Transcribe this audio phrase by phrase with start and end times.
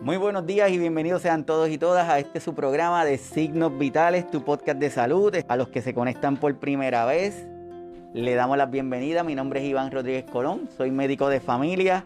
[0.00, 3.76] Muy buenos días y bienvenidos sean todos y todas a este su programa de Signos
[3.76, 5.34] Vitales, tu podcast de salud.
[5.48, 7.48] A los que se conectan por primera vez,
[8.14, 9.24] le damos la bienvenida.
[9.24, 12.04] Mi nombre es Iván Rodríguez Colón, soy médico de familia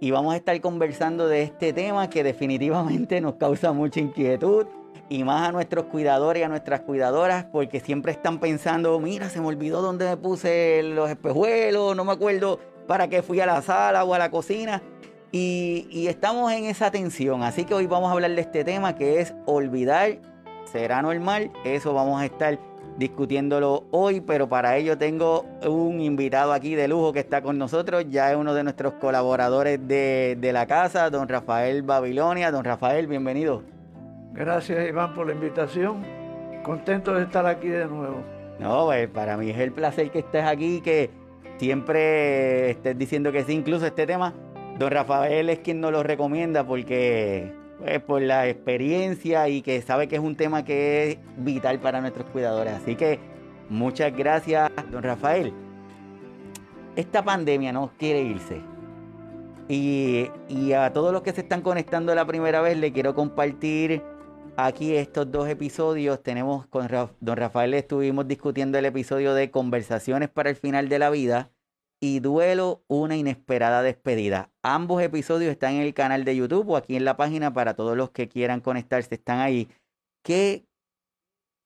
[0.00, 4.66] y vamos a estar conversando de este tema que definitivamente nos causa mucha inquietud
[5.10, 9.42] y más a nuestros cuidadores y a nuestras cuidadoras porque siempre están pensando, mira, se
[9.42, 13.60] me olvidó dónde me puse los espejuelos, no me acuerdo para qué fui a la
[13.60, 14.82] sala o a la cocina.
[15.36, 19.20] Y, estamos en esa tensión, así que hoy vamos a hablar de este tema que
[19.20, 20.18] es olvidar,
[20.64, 22.56] será normal, eso vamos a estar
[22.98, 28.04] discutiéndolo hoy, pero para ello tengo un invitado aquí de lujo que está con nosotros,
[28.08, 32.52] ya es uno de nuestros colaboradores de, de la casa, don Rafael Babilonia.
[32.52, 33.64] Don Rafael, bienvenido.
[34.34, 36.04] Gracias Iván por la invitación,
[36.62, 38.22] contento de estar aquí de nuevo.
[38.60, 41.10] No, pues para mí es el placer que estés aquí, que
[41.58, 44.32] siempre estés diciendo que sí, incluso este tema
[44.78, 50.08] Don Rafael es quien nos lo recomienda porque, pues, por la experiencia y que sabe
[50.08, 52.74] que es un tema que es vital para nuestros cuidadores.
[52.74, 53.20] Así que
[53.68, 55.52] muchas gracias, don Rafael.
[56.96, 58.60] Esta pandemia no quiere irse.
[59.68, 60.28] Y,
[60.76, 64.02] a todos los que se están conectando la primera vez, le quiero compartir
[64.56, 66.20] aquí estos dos episodios.
[66.20, 66.88] Tenemos con
[67.20, 71.53] don Rafael, estuvimos discutiendo el episodio de Conversaciones para el final de la vida
[72.06, 74.50] y Duelo, una inesperada despedida.
[74.62, 77.96] Ambos episodios están en el canal de YouTube o aquí en la página para todos
[77.96, 79.70] los que quieran conectarse, están ahí.
[80.22, 80.66] ¿Qué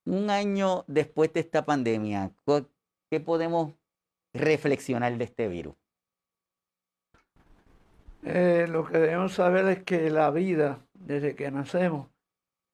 [0.07, 2.31] un año después de esta pandemia,
[3.11, 3.75] qué podemos
[4.33, 5.75] reflexionar de este virus?
[8.23, 12.07] Eh, lo que debemos saber es que la vida, desde que nacemos,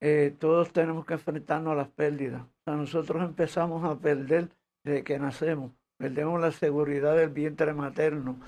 [0.03, 2.43] eh, todos tenemos que enfrentarnos a las pérdidas.
[2.43, 4.51] O sea, nosotros empezamos a perder
[4.85, 8.39] desde que nacemos perdemos la seguridad del vientre materno.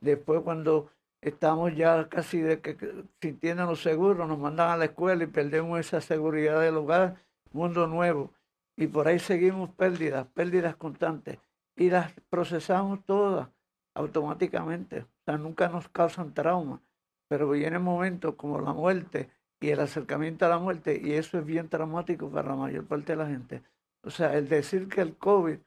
[0.00, 2.76] Después cuando estamos ya casi de que,
[3.20, 7.16] sintiéndonos seguros, nos mandan a la escuela y perdemos esa seguridad del hogar,
[7.52, 8.32] mundo nuevo.
[8.76, 11.38] Y por ahí seguimos pérdidas, pérdidas constantes.
[11.76, 13.48] Y las procesamos todas
[13.94, 15.00] automáticamente.
[15.00, 16.80] O sea, nunca nos causan trauma.
[17.28, 19.30] Pero vienen momentos como la muerte
[19.60, 23.12] y el acercamiento a la muerte, y eso es bien traumático para la mayor parte
[23.12, 23.62] de la gente.
[24.02, 25.58] O sea, el decir que el COVID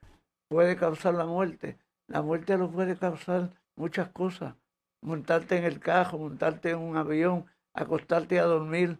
[0.49, 1.77] puede causar la muerte.
[2.07, 4.55] La muerte lo puede causar muchas cosas.
[5.01, 8.99] Montarte en el cajo, montarte en un avión, acostarte a dormir,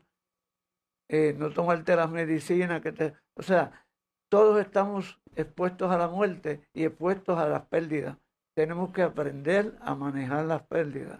[1.09, 3.13] eh, no tomarte las medicinas que te...
[3.33, 3.85] O sea,
[4.29, 8.17] todos estamos expuestos a la muerte y expuestos a las pérdidas.
[8.55, 11.19] Tenemos que aprender a manejar las pérdidas.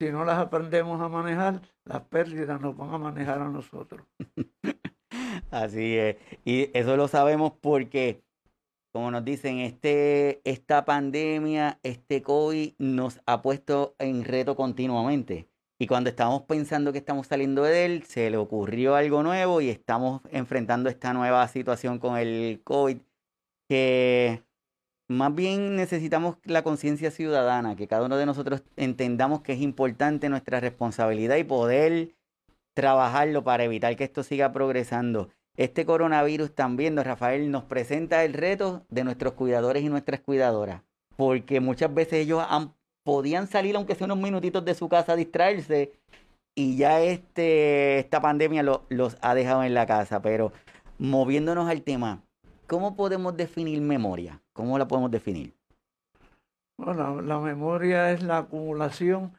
[0.00, 4.06] Si no las aprendemos a manejar, las pérdidas nos van a manejar a nosotros.
[5.50, 6.16] Así es.
[6.44, 8.22] Y eso lo sabemos porque
[8.98, 15.48] como nos dicen, este, esta pandemia, este COVID nos ha puesto en reto continuamente.
[15.78, 19.68] Y cuando estamos pensando que estamos saliendo de él, se le ocurrió algo nuevo y
[19.68, 22.98] estamos enfrentando esta nueva situación con el COVID,
[23.68, 24.42] que
[25.06, 30.28] más bien necesitamos la conciencia ciudadana, que cada uno de nosotros entendamos que es importante
[30.28, 32.16] nuestra responsabilidad y poder
[32.74, 35.28] trabajarlo para evitar que esto siga progresando.
[35.58, 40.82] Este coronavirus también, don Rafael, nos presenta el reto de nuestros cuidadores y nuestras cuidadoras,
[41.16, 42.44] porque muchas veces ellos
[43.02, 45.90] podían salir aunque sea unos minutitos de su casa a distraerse
[46.54, 50.22] y ya este, esta pandemia los ha dejado en la casa.
[50.22, 50.52] Pero
[50.96, 52.22] moviéndonos al tema,
[52.68, 54.40] ¿cómo podemos definir memoria?
[54.52, 55.54] ¿Cómo la podemos definir?
[56.76, 59.32] Bueno, la memoria es la acumulación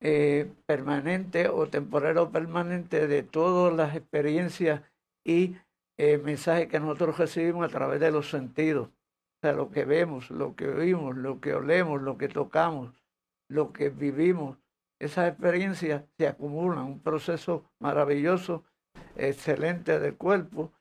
[0.00, 4.80] eh, permanente o temporal o permanente de todas las experiencias
[5.22, 5.56] y
[5.98, 8.88] el mensaje que nosotros recibimos a través de los sentidos.
[8.88, 12.92] O sea, lo que vemos, lo que oímos, lo que olemos, lo que tocamos,
[13.48, 14.58] lo que vivimos.
[14.98, 18.64] Esas experiencias se acumulan, un proceso maravilloso,
[19.14, 20.72] excelente del cuerpo,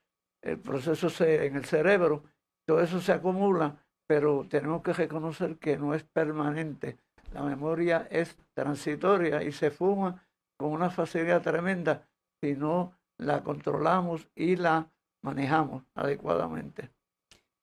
[0.42, 2.24] el proceso en el cerebro,
[2.66, 6.98] todo eso se acumula, pero tenemos que reconocer que no es permanente.
[7.34, 10.26] La memoria es transitoria y se fuma
[10.58, 12.08] con una facilidad tremenda
[12.42, 14.92] si no la controlamos y la
[15.26, 16.90] manejamos adecuadamente.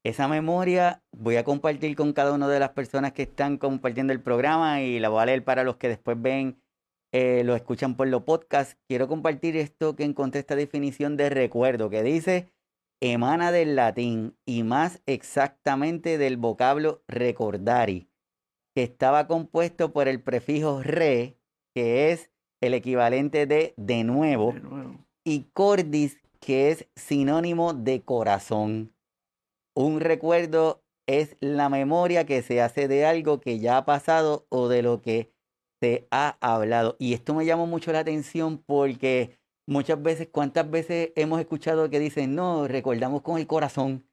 [0.04, 4.20] Esa memoria voy a compartir con cada una de las personas que están compartiendo el
[4.20, 6.60] programa y la voy a leer para los que después ven,
[7.12, 8.76] eh, lo escuchan por los podcasts.
[8.88, 12.52] Quiero compartir esto que encontré esta definición de recuerdo que dice
[13.02, 18.08] emana del latín y más exactamente del vocablo recordari,
[18.76, 21.36] que estaba compuesto por el prefijo re,
[21.74, 22.30] que es
[22.60, 25.04] el equivalente de de nuevo, de nuevo.
[25.24, 28.92] y cordis, que es sinónimo de corazón.
[29.74, 34.68] Un recuerdo es la memoria que se hace de algo que ya ha pasado o
[34.68, 35.32] de lo que
[35.80, 36.96] se ha hablado.
[36.98, 42.00] Y esto me llamó mucho la atención porque muchas veces, ¿cuántas veces hemos escuchado que
[42.00, 44.04] dicen, no, recordamos con el corazón?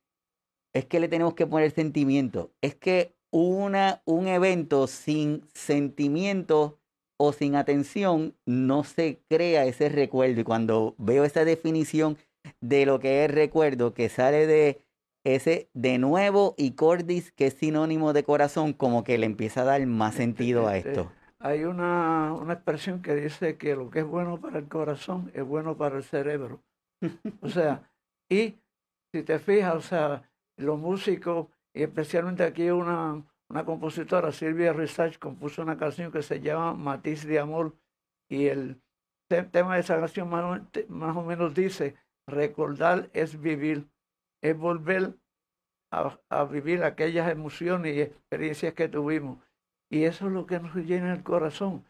[0.73, 2.51] Es que le tenemos que poner sentimiento.
[2.61, 6.78] Es que una, un evento sin sentimiento
[7.19, 10.41] o sin atención no se crea ese recuerdo.
[10.41, 12.17] Y cuando veo esa definición
[12.61, 14.81] de lo que es recuerdo, que sale de
[15.25, 19.65] ese de nuevo y cordis, que es sinónimo de corazón, como que le empieza a
[19.65, 21.11] dar más sentido a Este, esto.
[21.39, 25.43] Hay una, una expresión que dice que lo que es bueno para el corazón es
[25.43, 26.61] bueno para el cerebro.
[27.41, 27.91] O sea,
[28.29, 28.55] y
[29.13, 35.17] si te fijas, o sea, los músicos, y especialmente aquí una, una compositora, Silvia Risach,
[35.17, 37.75] compuso una canción que se llama Matiz de Amor,
[38.29, 38.81] y el
[39.27, 41.95] te- tema de esa canción más o, menos dice,
[42.27, 43.89] recordar es vivir,
[44.41, 45.15] es volver
[45.91, 49.39] a, a vivir aquellas emociones y experiencias que tuvimos.
[49.89, 51.85] Y eso es lo que nos llena el corazón.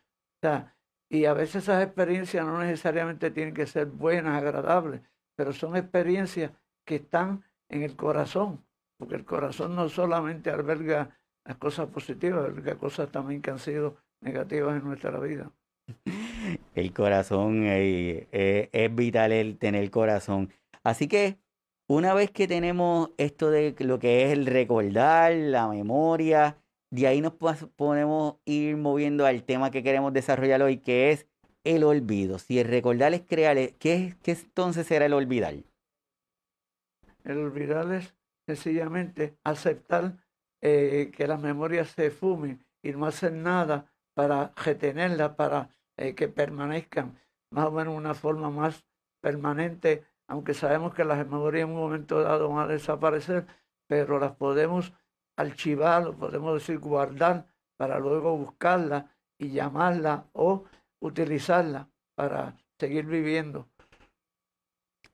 [1.09, 5.01] Y a veces esas experiencias no necesariamente tienen que ser buenas, agradables,
[5.35, 6.53] pero son experiencias
[6.85, 8.65] que están en el corazón,
[8.97, 11.18] porque el corazón no solamente alberga
[11.49, 15.51] las cosas positivas, alberga cosas también que han sido negativas en nuestra vida.
[16.75, 20.53] El corazón eh, eh, es vital el tener corazón.
[20.83, 21.39] Así que
[21.87, 26.55] una vez que tenemos esto de lo que es el recordar, la memoria,
[26.91, 31.25] de ahí nos podemos ir moviendo al tema que queremos desarrollar hoy, que es
[31.63, 32.37] el olvido.
[32.37, 35.55] Si el recordar es crear, eh, ¿qué, qué entonces será el olvidar?
[37.23, 38.13] El olvidar es
[38.45, 40.28] sencillamente aceptar
[40.61, 46.27] eh, que las memorias se fumen y no hacer nada para retenerlas, para eh, que
[46.27, 47.17] permanezcan
[47.51, 48.85] más o menos una forma más
[49.21, 53.47] permanente, aunque sabemos que las memorias en un momento dado van a desaparecer,
[53.87, 54.93] pero las podemos
[55.37, 57.47] archivar, o podemos decir guardar
[57.77, 59.05] para luego buscarlas
[59.37, 60.65] y llamarlas o
[60.99, 63.67] utilizarlas para seguir viviendo.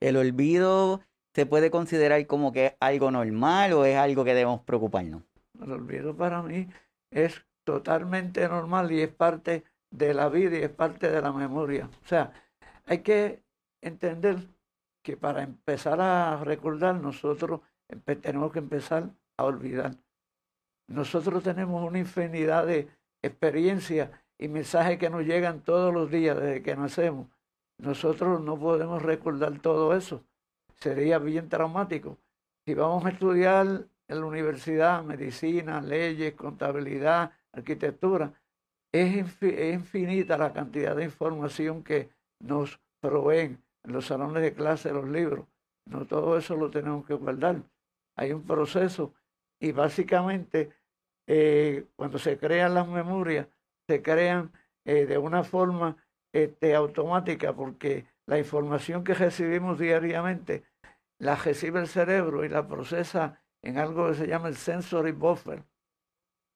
[0.00, 1.00] ¿El olvido
[1.32, 5.22] se puede considerar como que es algo normal o es algo que debemos preocuparnos?
[5.62, 6.68] El olvido para mí
[7.10, 11.88] es totalmente normal y es parte de la vida y es parte de la memoria.
[12.04, 12.32] O sea,
[12.84, 13.42] hay que
[13.80, 14.48] entender
[15.02, 17.60] que para empezar a recordar nosotros
[18.22, 19.96] tenemos que empezar a olvidar.
[20.88, 22.88] Nosotros tenemos una infinidad de
[23.22, 27.28] experiencias y mensajes que nos llegan todos los días desde que nacemos.
[27.78, 30.24] Nosotros no podemos recordar todo eso.
[30.74, 32.18] Sería bien traumático.
[32.64, 38.32] Si vamos a estudiar en la universidad, medicina, leyes, contabilidad, arquitectura,
[38.92, 42.10] es, infi- es infinita la cantidad de información que
[42.40, 45.46] nos proveen en los salones de clase, los libros.
[45.86, 47.62] No todo eso lo tenemos que guardar.
[48.16, 49.14] Hay un proceso
[49.60, 50.70] y básicamente
[51.26, 53.48] eh, cuando se crean las memorias,
[53.88, 54.52] se crean
[54.84, 55.96] eh, de una forma
[56.32, 60.64] este, automática porque la información que recibimos diariamente
[61.18, 65.64] la recibe el cerebro y la procesa en algo que se llama el sensory buffer.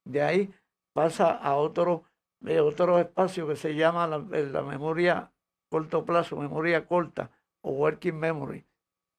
[0.05, 0.55] De ahí
[0.93, 2.05] pasa a otro,
[2.41, 5.33] de otro espacio que se llama la, la memoria
[5.69, 8.65] corto plazo, memoria corta o working memory.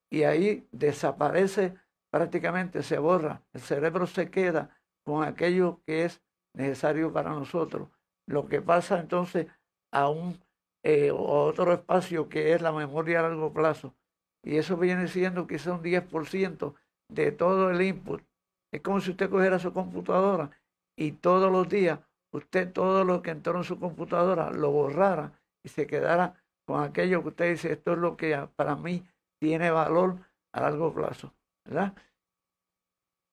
[0.09, 1.75] Y ahí desaparece
[2.09, 3.43] prácticamente, se borra.
[3.51, 6.21] El cerebro se queda con aquello que es
[6.53, 7.89] necesario para nosotros.
[8.25, 9.47] Lo que pasa entonces
[9.91, 10.42] a un
[10.83, 13.95] eh, otro espacio que es la memoria a largo plazo.
[14.44, 16.73] Y eso viene siendo quizá un 10%
[17.11, 18.23] de todo el input.
[18.71, 20.49] Es como si usted cogiera su computadora
[20.95, 21.99] y todos los días
[22.31, 27.21] usted todo lo que entró en su computadora lo borrara y se quedara con aquello
[27.21, 29.06] que usted dice, esto es lo que para mí
[29.39, 30.18] tiene valor
[30.53, 31.33] a largo plazo.
[31.65, 31.94] ¿Verdad?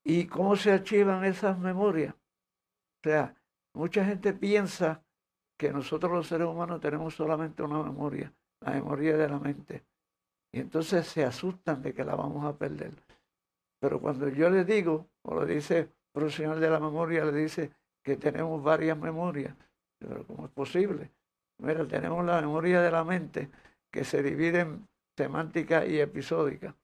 [0.04, 2.14] ¿Y cómo se archivan esas memorias?
[2.14, 3.34] O sea,
[3.74, 5.02] mucha gente piensa
[5.56, 9.84] que nosotros los seres humanos tenemos solamente una memoria, la memoria de la mente.
[10.52, 12.92] Y entonces se asustan de que la vamos a perder.
[13.80, 17.70] Pero cuando yo les digo, o lo dice profesional de la memoria, le dice
[18.02, 19.54] que tenemos varias memorias.
[19.98, 21.10] Pero ¿cómo es posible?
[21.58, 23.50] Mira, tenemos la memoria de la mente
[23.90, 26.76] que se divide en semántica y episódica.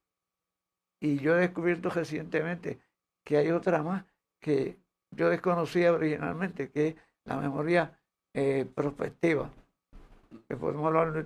[1.00, 2.80] Y yo he descubierto recientemente
[3.24, 4.04] que hay otra más
[4.40, 4.78] que
[5.10, 7.98] yo desconocía originalmente, que es la memoria
[8.32, 9.50] eh, prospectiva,
[10.48, 11.24] que podemos hablar.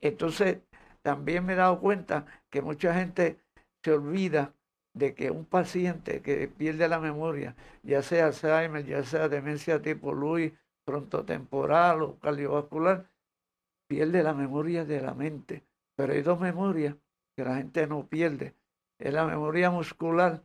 [0.00, 0.58] Entonces,
[1.02, 3.40] también me he dado cuenta que mucha gente
[3.82, 4.54] se olvida
[5.00, 10.12] de que un paciente que pierde la memoria, ya sea Alzheimer, ya sea demencia tipo
[10.12, 10.52] Luis,
[10.84, 13.08] frontotemporal o cardiovascular,
[13.88, 15.64] pierde la memoria de la mente.
[15.96, 16.94] Pero hay dos memorias
[17.34, 18.54] que la gente no pierde.
[18.98, 20.44] Es la memoria muscular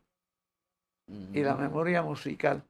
[1.33, 2.63] y la memoria musical.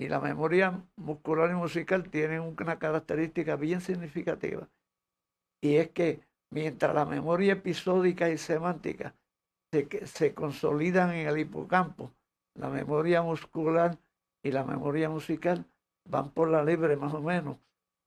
[0.00, 4.68] Y la memoria muscular y musical tienen una característica bien significativa.
[5.60, 6.20] Y es que
[6.50, 9.14] mientras la memoria episódica y semántica
[9.72, 12.12] se, se consolidan en el hipocampo,
[12.54, 13.98] la memoria muscular
[14.42, 15.64] y la memoria musical
[16.08, 17.56] van por la libre más o menos,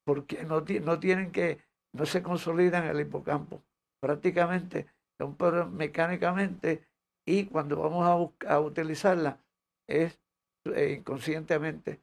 [0.06, 1.60] porque no, no tienen que,
[1.94, 3.62] no se consolidan en el hipocampo.
[4.02, 4.88] Prácticamente
[5.20, 5.38] son
[5.76, 6.84] mecánicamente
[7.26, 9.40] y cuando vamos a, a utilizarla
[9.88, 10.20] es
[10.66, 12.02] eh, inconscientemente.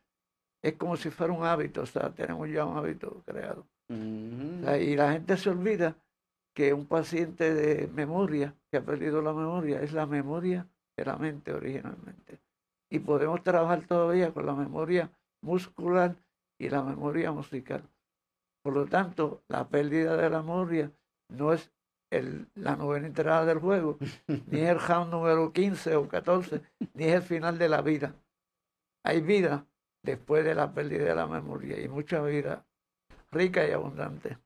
[0.62, 3.66] Es como si fuera un hábito, o sea, tenemos ya un hábito creado.
[3.88, 5.96] y la gente se olvida
[6.58, 11.16] que un paciente de memoria, que ha perdido la memoria, es la memoria de la
[11.16, 12.40] mente originalmente.
[12.90, 15.08] Y podemos trabajar todavía con la memoria
[15.40, 16.16] muscular
[16.58, 17.88] y la memoria musical.
[18.64, 20.90] Por lo tanto, la pérdida de la memoria
[21.28, 21.70] no es
[22.10, 23.96] el, la novena entrada del juego,
[24.26, 26.60] ni es el round número 15 o 14,
[26.94, 28.16] ni es el final de la vida.
[29.04, 29.64] Hay vida
[30.02, 32.66] después de la pérdida de la memoria y mucha vida
[33.30, 34.38] rica y abundante.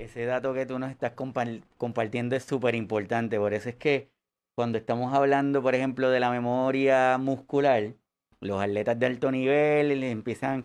[0.00, 4.10] Ese dato que tú nos estás compartiendo es súper importante, por eso es que
[4.54, 7.96] cuando estamos hablando, por ejemplo, de la memoria muscular,
[8.40, 10.64] los atletas de alto nivel les empiezan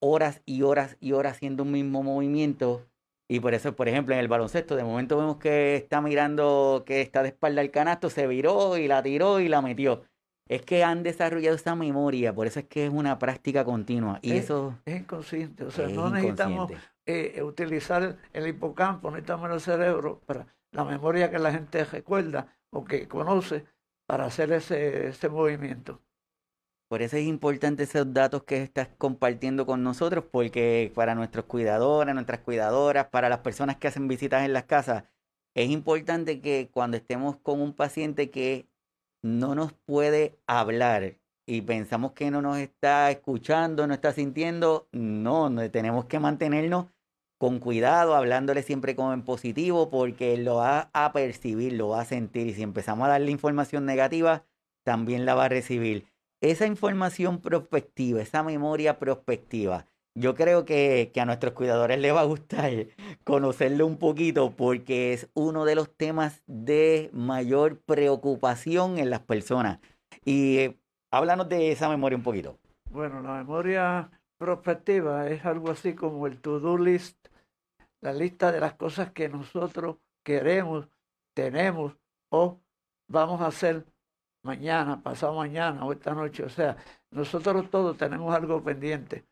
[0.00, 2.84] horas y horas y horas haciendo un mismo movimiento.
[3.28, 7.00] Y por eso, por ejemplo, en el baloncesto, de momento vemos que está mirando que
[7.00, 10.02] está de espalda el canasto, se viró y la tiró y la metió.
[10.48, 14.18] Es que han desarrollado esa memoria, por eso es que es una práctica continua.
[14.22, 16.72] Y eso es inconsciente, o sea, no necesitamos
[17.06, 22.84] eh, utilizar el hipocampo, necesitamos el cerebro para la memoria que la gente recuerda o
[22.84, 23.66] que conoce
[24.06, 26.00] para hacer ese, ese movimiento.
[26.88, 32.14] Por eso es importante esos datos que estás compartiendo con nosotros, porque para nuestros cuidadores,
[32.14, 35.04] nuestras cuidadoras, para las personas que hacen visitas en las casas,
[35.54, 38.66] es importante que cuando estemos con un paciente que
[39.22, 45.50] no nos puede hablar y pensamos que no nos está escuchando, no está sintiendo, no,
[45.70, 46.86] tenemos que mantenernos
[47.38, 52.04] con cuidado, hablándole siempre como en positivo, porque lo va a percibir, lo va a
[52.04, 52.48] sentir.
[52.48, 54.44] Y si empezamos a darle información negativa,
[54.84, 56.06] también la va a recibir.
[56.42, 59.86] Esa información prospectiva, esa memoria prospectiva,
[60.18, 62.70] yo creo que, que, a nuestros cuidadores les va a gustar
[63.24, 69.80] conocerlo un poquito porque es uno de los temas de mayor preocupación en las personas.
[70.24, 70.78] Y eh,
[71.10, 72.58] háblanos de esa memoria un poquito.
[72.90, 77.28] Bueno, la memoria prospectiva es algo así como el to-do list,
[78.00, 80.88] la lista de las cosas que nosotros queremos,
[81.34, 81.96] tenemos
[82.30, 82.60] o
[83.08, 83.84] vamos a hacer
[84.42, 86.44] mañana, pasado mañana o esta noche.
[86.44, 86.76] O sea,
[87.10, 89.27] nosotros todos tenemos algo pendiente.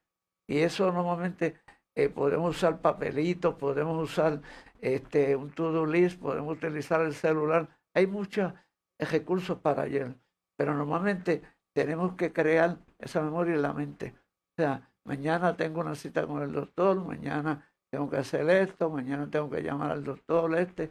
[0.48, 1.60] Y eso normalmente
[1.94, 4.40] eh, podemos usar papelitos, podemos usar
[4.80, 7.68] este, un to-do list, podemos utilizar el celular.
[7.94, 8.52] Hay muchos
[8.98, 10.14] recursos para ayer,
[10.56, 11.42] pero normalmente
[11.74, 14.14] tenemos que crear esa memoria en la mente.
[14.58, 19.30] O sea, mañana tengo una cita con el doctor, mañana tengo que hacer esto, mañana
[19.30, 20.90] tengo que llamar al doctor este,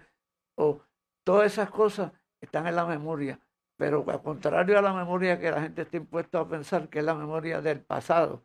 [0.58, 0.82] o
[1.24, 3.40] todas esas cosas están en la memoria,
[3.78, 7.06] pero al contrario a la memoria que la gente está impuesta a pensar que es
[7.06, 8.44] la memoria del pasado,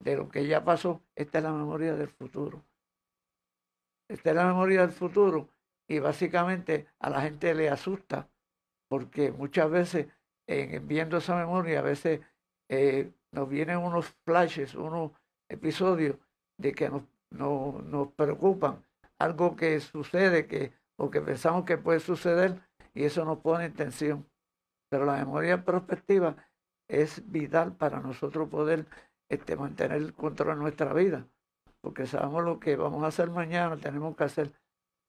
[0.00, 2.64] de lo que ya pasó, esta es la memoria del futuro.
[4.08, 5.48] Esta es la memoria del futuro
[5.88, 8.28] y básicamente a la gente le asusta
[8.88, 10.06] porque muchas veces
[10.46, 12.20] en, viendo esa memoria a veces
[12.68, 15.12] eh, nos vienen unos flashes, unos
[15.48, 16.16] episodios
[16.58, 18.84] de que nos, no, nos preocupan,
[19.18, 22.60] algo que sucede que, o que pensamos que puede suceder
[22.94, 24.26] y eso nos pone en tensión.
[24.90, 26.36] Pero la memoria prospectiva
[26.88, 28.86] es vital para nosotros poder
[29.28, 31.26] este, mantener el control de nuestra vida,
[31.80, 34.52] porque sabemos lo que vamos a hacer mañana, tenemos que hacer.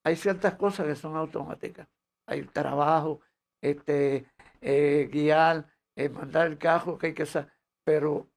[0.04, 1.88] Hay ciertas cosas que son automáticas.
[2.26, 3.20] Hay trabajo,
[3.62, 4.26] este,
[4.60, 7.50] eh, guiar, eh, mandar el cajo que hay que hacer.
[7.84, 8.28] Pero,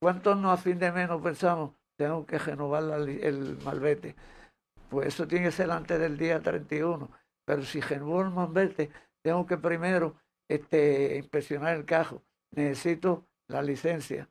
[0.00, 4.16] ¿cuántos no a fin de mes pensamos, tengo que renovar el malvete?
[4.88, 7.10] Pues eso tiene que ser antes del día 31.
[7.46, 8.90] Pero si renuevo el malvete,
[9.22, 10.16] tengo que primero
[10.48, 12.22] este, inspeccionar el cajo.
[12.50, 14.28] Necesito la licencia.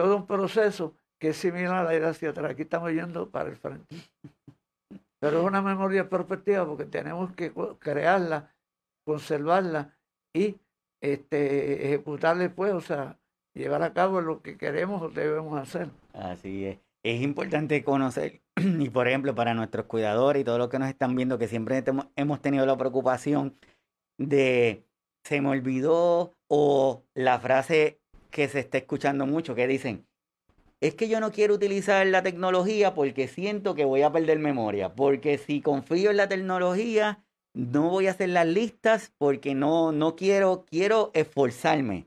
[0.00, 2.52] Todo un proceso que es similar a ir hacia atrás.
[2.52, 3.94] Aquí estamos yendo para el frente.
[5.20, 8.54] Pero es una memoria perspectiva porque tenemos que crearla,
[9.04, 9.94] conservarla
[10.34, 10.56] y
[11.02, 13.18] este, ejecutarla después, o sea,
[13.54, 15.90] llevar a cabo lo que queremos o debemos hacer.
[16.14, 16.78] Así es.
[17.02, 21.14] Es importante conocer, y por ejemplo, para nuestros cuidadores y todos los que nos están
[21.14, 21.84] viendo, que siempre
[22.16, 23.54] hemos tenido la preocupación
[24.16, 24.86] de
[25.24, 27.99] se me olvidó o la frase
[28.30, 30.06] que se está escuchando mucho que dicen,
[30.80, 34.94] es que yo no quiero utilizar la tecnología porque siento que voy a perder memoria,
[34.94, 37.22] porque si confío en la tecnología,
[37.52, 42.06] no voy a hacer las listas porque no, no quiero, quiero esforzarme.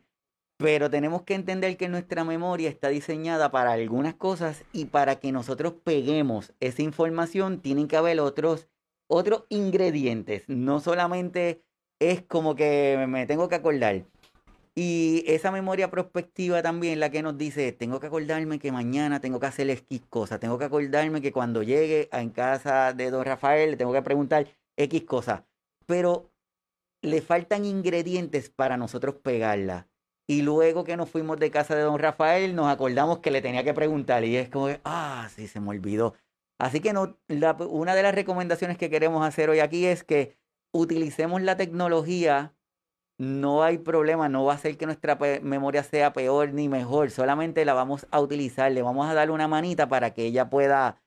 [0.57, 5.31] Pero tenemos que entender que nuestra memoria está diseñada para algunas cosas y para que
[5.31, 8.67] nosotros peguemos esa información tienen que haber otros,
[9.07, 10.43] otros ingredientes.
[10.47, 11.61] No solamente
[11.99, 14.05] es como que me tengo que acordar.
[14.75, 19.39] Y esa memoria prospectiva también la que nos dice, tengo que acordarme que mañana tengo
[19.39, 23.23] que hacer X cosa, tengo que acordarme que cuando llegue a en casa de don
[23.23, 25.45] Rafael le tengo que preguntar X cosa.
[25.85, 26.31] Pero
[27.03, 29.87] le faltan ingredientes para nosotros pegarla.
[30.27, 33.63] Y luego que nos fuimos de casa de don Rafael, nos acordamos que le tenía
[33.63, 34.23] que preguntar.
[34.23, 36.15] Y es como ah, sí, se me olvidó.
[36.59, 37.17] Así que no,
[37.69, 40.37] una de las recomendaciones que queremos hacer hoy aquí es que
[40.71, 42.55] utilicemos la tecnología.
[43.19, 47.11] No hay problema, no va a hacer que nuestra memoria sea peor ni mejor.
[47.11, 51.01] Solamente la vamos a utilizar, le vamos a dar una manita para que ella pueda,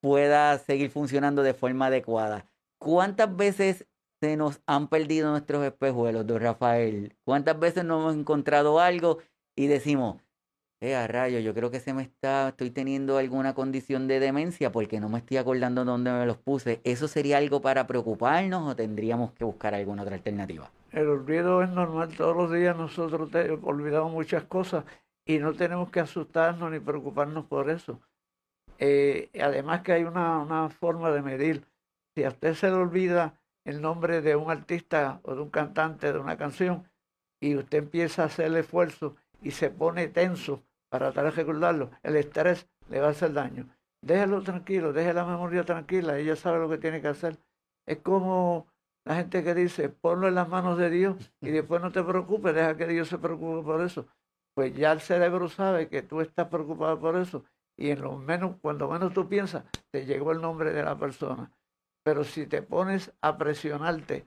[0.00, 2.46] pueda seguir funcionando de forma adecuada.
[2.78, 3.86] ¿Cuántas veces
[4.20, 7.16] se nos han perdido nuestros espejuelos, don Rafael?
[7.24, 9.18] ¿Cuántas veces nos hemos encontrado algo
[9.56, 10.22] y decimos,
[10.82, 14.72] eh, a rayo, yo creo que se me está, estoy teniendo alguna condición de demencia
[14.72, 16.80] porque no me estoy acordando dónde me los puse.
[16.84, 20.70] ¿Eso sería algo para preocuparnos o tendríamos que buscar alguna otra alternativa?
[20.92, 23.30] El olvido es normal, todos los días nosotros
[23.62, 24.84] olvidamos muchas cosas
[25.24, 28.00] y no tenemos que asustarnos ni preocuparnos por eso.
[28.78, 31.64] Eh, además que hay una, una forma de medir.
[32.14, 36.12] Si a usted se le olvida el nombre de un artista o de un cantante
[36.12, 36.88] de una canción
[37.38, 41.90] y usted empieza a hacer el esfuerzo y se pone tenso para tratar de recordarlo,
[42.02, 43.68] el estrés le va a hacer daño.
[44.02, 47.38] Déjelo tranquilo, deje la memoria tranquila, ella sabe lo que tiene que hacer.
[47.86, 48.66] Es como
[49.04, 52.54] la gente que dice, ponlo en las manos de Dios y después no te preocupes,
[52.54, 54.06] deja que Dios se preocupe por eso.
[54.54, 57.44] Pues ya el cerebro sabe que tú estás preocupado por eso
[57.76, 61.50] y en lo menos, cuando menos tú piensas, te llegó el nombre de la persona.
[62.02, 64.26] Pero si te pones a presionarte,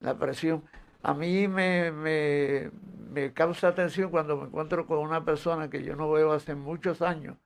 [0.00, 0.64] la presión,
[1.02, 2.70] a mí me, me,
[3.10, 7.00] me causa atención cuando me encuentro con una persona que yo no veo hace muchos
[7.00, 7.36] años,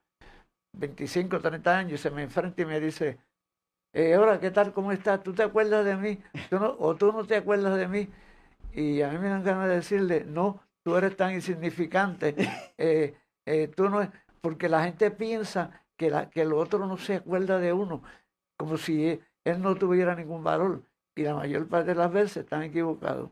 [0.73, 3.19] 25, 30 años, y se me enfrenta y me dice,
[3.95, 4.73] eh, hola, ¿qué tal?
[4.73, 5.23] ¿Cómo estás?
[5.23, 6.19] ¿Tú te acuerdas de mí?
[6.79, 8.09] ¿O tú no te acuerdas de mí?
[8.73, 12.35] Y a mí me dan ganas de decirle, no, tú eres tan insignificante,
[12.77, 13.15] eh,
[13.45, 14.01] eh, tú no,
[14.41, 18.03] porque la gente piensa que, la, que el otro no se acuerda de uno,
[18.57, 20.83] como si él no tuviera ningún valor.
[21.15, 23.31] Y la mayor parte de las veces están equivocados.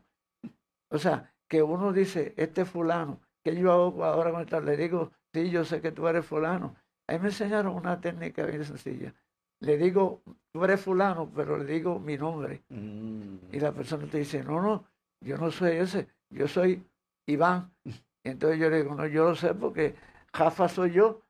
[0.90, 4.64] O sea, que uno dice, este fulano, ¿qué yo hago ahora con?
[4.64, 6.74] Le digo, sí, yo sé que tú eres fulano.
[7.06, 9.14] Ahí me enseñaron una técnica bien sencilla.
[9.64, 10.22] Le digo,
[10.52, 12.62] tú eres fulano, pero le digo mi nombre.
[12.68, 13.36] Mm.
[13.52, 14.84] Y la persona te dice, no, no,
[15.20, 16.86] yo no soy ese, yo soy
[17.26, 17.72] Iván.
[17.84, 19.94] Y entonces yo le digo, no, yo lo sé porque
[20.32, 21.22] Jafa soy yo.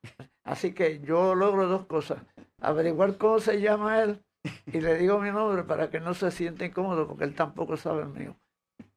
[0.45, 2.23] Así que yo logro dos cosas.
[2.61, 4.23] Averiguar cómo se llama él
[4.67, 8.03] y le digo mi nombre para que no se sienta incómodo porque él tampoco sabe
[8.03, 8.37] el mío.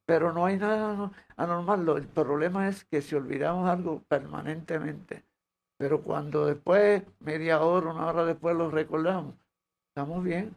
[0.06, 1.88] Pero no hay nada anormal.
[1.97, 5.23] El problema es que si olvidamos algo permanentemente,
[5.78, 9.36] pero cuando después, media hora, una hora después lo recordamos,
[9.90, 10.56] estamos bien.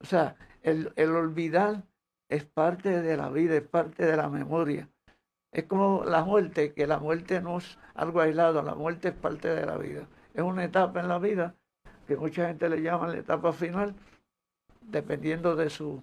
[0.00, 1.84] O sea, el, el olvidar
[2.28, 4.88] es parte de la vida, es parte de la memoria.
[5.52, 9.48] Es como la muerte, que la muerte no es algo aislado, la muerte es parte
[9.48, 10.08] de la vida.
[10.34, 11.54] Es una etapa en la vida
[12.06, 13.94] que mucha gente le llama la etapa final,
[14.80, 16.02] dependiendo de su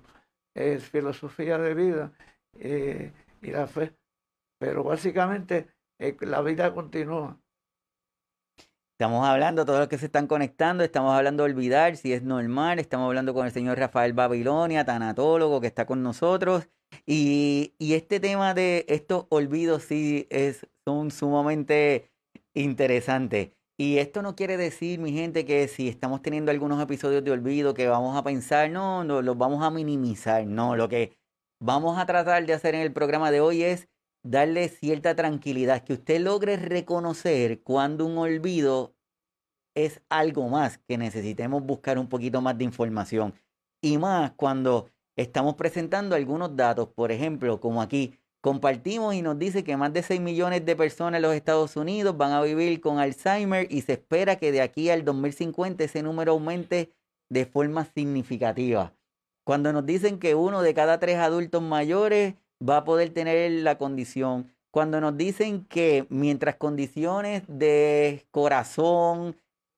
[0.56, 2.12] eh, filosofía de vida
[2.60, 3.96] eh, y la fe.
[4.60, 7.40] Pero básicamente eh, la vida continúa.
[9.04, 12.80] Estamos hablando, todos los que se están conectando, estamos hablando de olvidar si es normal,
[12.80, 16.70] estamos hablando con el señor Rafael Babilonia, tanatólogo, que está con nosotros.
[17.06, 22.14] Y, y este tema de estos olvidos sí es, son sumamente
[22.54, 23.52] interesantes.
[23.78, 27.74] Y esto no quiere decir, mi gente, que si estamos teniendo algunos episodios de olvido
[27.74, 30.46] que vamos a pensar, no, no, los vamos a minimizar.
[30.46, 31.18] No, lo que
[31.60, 33.90] vamos a tratar de hacer en el programa de hoy es
[34.24, 38.93] darle cierta tranquilidad, que usted logre reconocer cuando un olvido
[39.76, 43.34] es algo más, que necesitemos buscar un poquito más de información.
[43.82, 49.64] Y más cuando estamos presentando algunos datos, por ejemplo, como aquí, compartimos y nos dice
[49.64, 53.00] que más de 6 millones de personas en los Estados Unidos van a vivir con
[53.00, 56.92] Alzheimer y se espera que de aquí al 2050 ese número aumente
[57.30, 58.94] de forma significativa.
[59.44, 63.78] Cuando nos dicen que uno de cada tres adultos mayores va a poder tener la
[63.78, 69.36] condición, cuando nos dicen que mientras condiciones de corazón,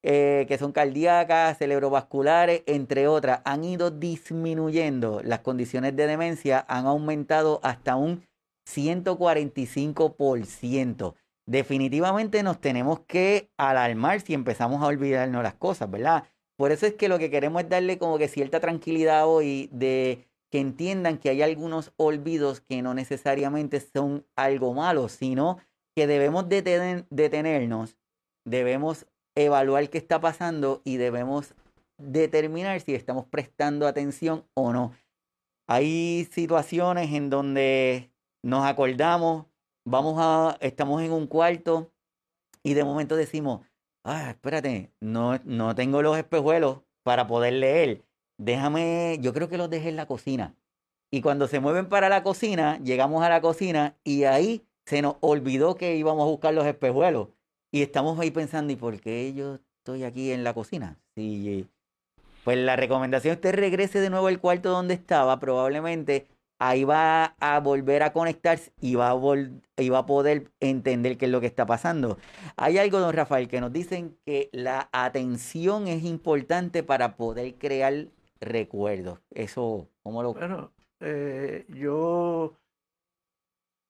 [0.08, 6.86] eh, que son cardíacas, cerebrovasculares, entre otras, han ido disminuyendo, las condiciones de demencia han
[6.86, 8.24] aumentado hasta un
[8.70, 11.16] 145%.
[11.48, 16.26] Definitivamente nos tenemos que alarmar si empezamos a olvidarnos las cosas, ¿verdad?
[16.56, 20.28] Por eso es que lo que queremos es darle como que cierta tranquilidad hoy de
[20.52, 25.58] que entiendan que hay algunos olvidos que no necesariamente son algo malo, sino
[25.96, 27.98] que debemos detenernos,
[28.46, 31.54] debemos evaluar qué está pasando y debemos
[31.98, 34.94] determinar si estamos prestando atención o no.
[35.68, 38.12] Hay situaciones en donde
[38.44, 39.46] nos acordamos,
[39.86, 41.92] vamos a, estamos en un cuarto
[42.64, 43.62] y de momento decimos,
[44.04, 48.06] ah, espérate, no, no tengo los espejuelos para poder leer.
[48.38, 50.56] Déjame, yo creo que los dejé en la cocina.
[51.12, 55.16] Y cuando se mueven para la cocina, llegamos a la cocina y ahí se nos
[55.22, 57.30] olvidó que íbamos a buscar los espejuelos.
[57.76, 60.98] Y estamos ahí pensando, ¿y por qué yo estoy aquí en la cocina?
[61.14, 61.68] Sí,
[62.46, 66.26] pues la recomendación es que regrese de nuevo al cuarto donde estaba, probablemente
[66.58, 69.18] ahí va a volver a conectarse y va a,
[69.76, 72.18] y va a poder entender qué es lo que está pasando.
[72.56, 78.08] Hay algo, don Rafael, que nos dicen que la atención es importante para poder crear
[78.40, 79.20] recuerdos.
[79.32, 80.34] Eso, ¿cómo lo...?
[80.34, 82.58] Bueno, eh, yo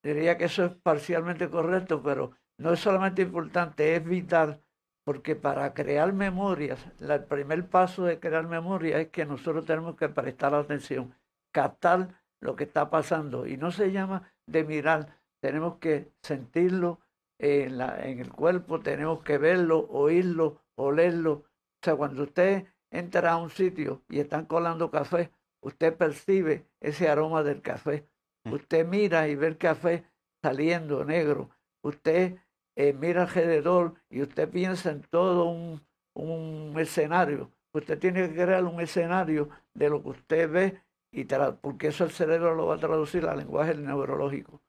[0.01, 4.61] diría que eso es parcialmente correcto, pero no es solamente importante, es vital,
[5.03, 10.09] porque para crear memorias, el primer paso de crear memoria es que nosotros tenemos que
[10.09, 11.13] prestar atención,
[11.51, 13.45] captar lo que está pasando.
[13.45, 16.99] Y no se llama de mirar, tenemos que sentirlo
[17.39, 21.33] en, la, en el cuerpo, tenemos que verlo, oírlo, olerlo.
[21.33, 27.09] O sea, cuando usted entra a un sitio y están colando café, usted percibe ese
[27.09, 28.07] aroma del café.
[28.45, 28.53] Mm.
[28.53, 30.05] Usted mira y ve el café
[30.41, 31.49] saliendo negro.
[31.83, 32.37] Usted
[32.75, 35.81] eh, mira alrededor y usted piensa en todo un,
[36.13, 37.51] un escenario.
[37.73, 41.25] Usted tiene que crear un escenario de lo que usted ve y
[41.61, 44.55] porque eso el cerebro lo va a traducir al lenguaje neurológico.
[44.55, 44.61] O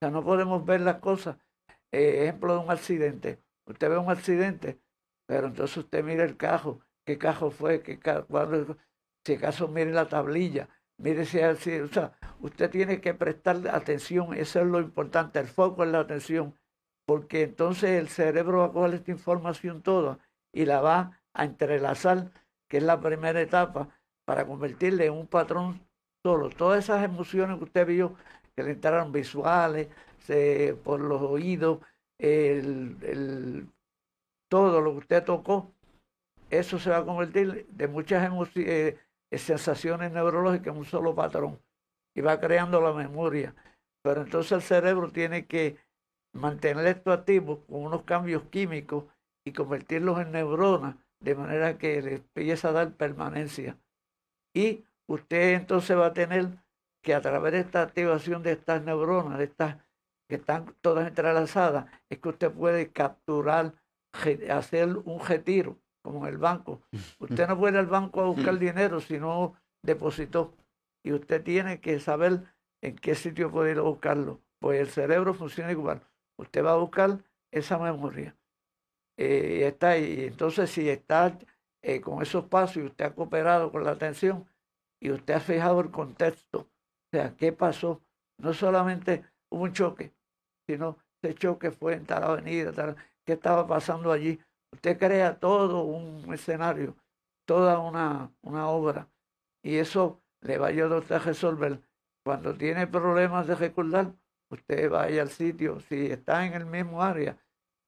[0.00, 1.36] sea, no podemos ver las cosas.
[1.92, 3.40] Eh, ejemplo de un accidente.
[3.66, 4.80] Usted ve un accidente,
[5.26, 7.98] pero entonces usted mira el cajo, qué cajo fue, qué
[9.24, 14.60] si acaso mire la tablilla, mire si o sea, usted tiene que prestar atención, eso
[14.60, 16.54] es lo importante, el foco es la atención,
[17.06, 20.18] porque entonces el cerebro va a coger esta información toda
[20.52, 22.30] y la va a entrelazar,
[22.68, 23.88] que es la primera etapa,
[24.24, 25.80] para convertirle en un patrón
[26.24, 26.48] solo.
[26.50, 28.14] Todas esas emociones que usted vio,
[28.56, 29.88] que le entraron visuales,
[30.82, 31.80] por los oídos,
[34.48, 35.70] todo lo que usted tocó,
[36.50, 38.98] eso se va a convertir de muchas eh,
[39.32, 41.58] sensaciones neurológicas en un solo patrón
[42.14, 43.54] y va creando la memoria.
[44.02, 45.76] Pero entonces el cerebro tiene que
[46.34, 49.04] mantener esto activo con unos cambios químicos
[49.46, 53.78] y convertirlos en neuronas de manera que le empiece a dar permanencia.
[54.54, 56.58] Y usted entonces va a tener
[57.02, 59.76] que a través de esta activación de estas neuronas, de estas
[60.28, 63.74] que están todas entrelazadas, es que usted puede capturar,
[64.50, 66.82] hacer un retiro, como en el banco.
[67.18, 70.54] Usted no puede al banco a buscar dinero si no depositó.
[71.02, 72.42] Y usted tiene que saber
[72.82, 74.40] en qué sitio puede ir a buscarlo.
[74.58, 76.02] Pues el cerebro funciona igual.
[76.38, 77.18] Usted va a buscar
[77.50, 78.36] esa memoria.
[79.16, 80.24] Eh, y está ahí.
[80.24, 81.38] Entonces, si está
[81.82, 84.46] eh, con esos pasos y usted ha cooperado con la atención,
[85.04, 86.68] y usted ha fijado el contexto, o
[87.12, 88.02] sea, qué pasó.
[88.38, 90.14] No solamente hubo un choque,
[90.66, 94.40] sino ese choque fue en tal avenida, tal, qué estaba pasando allí.
[94.72, 96.96] Usted crea todo un escenario,
[97.44, 99.08] toda una, una obra,
[99.62, 101.80] y eso le va a ayudar a usted a resolver.
[102.24, 104.14] Cuando tiene problemas de recordar,
[104.54, 107.36] usted vaya al sitio, si está en el mismo área,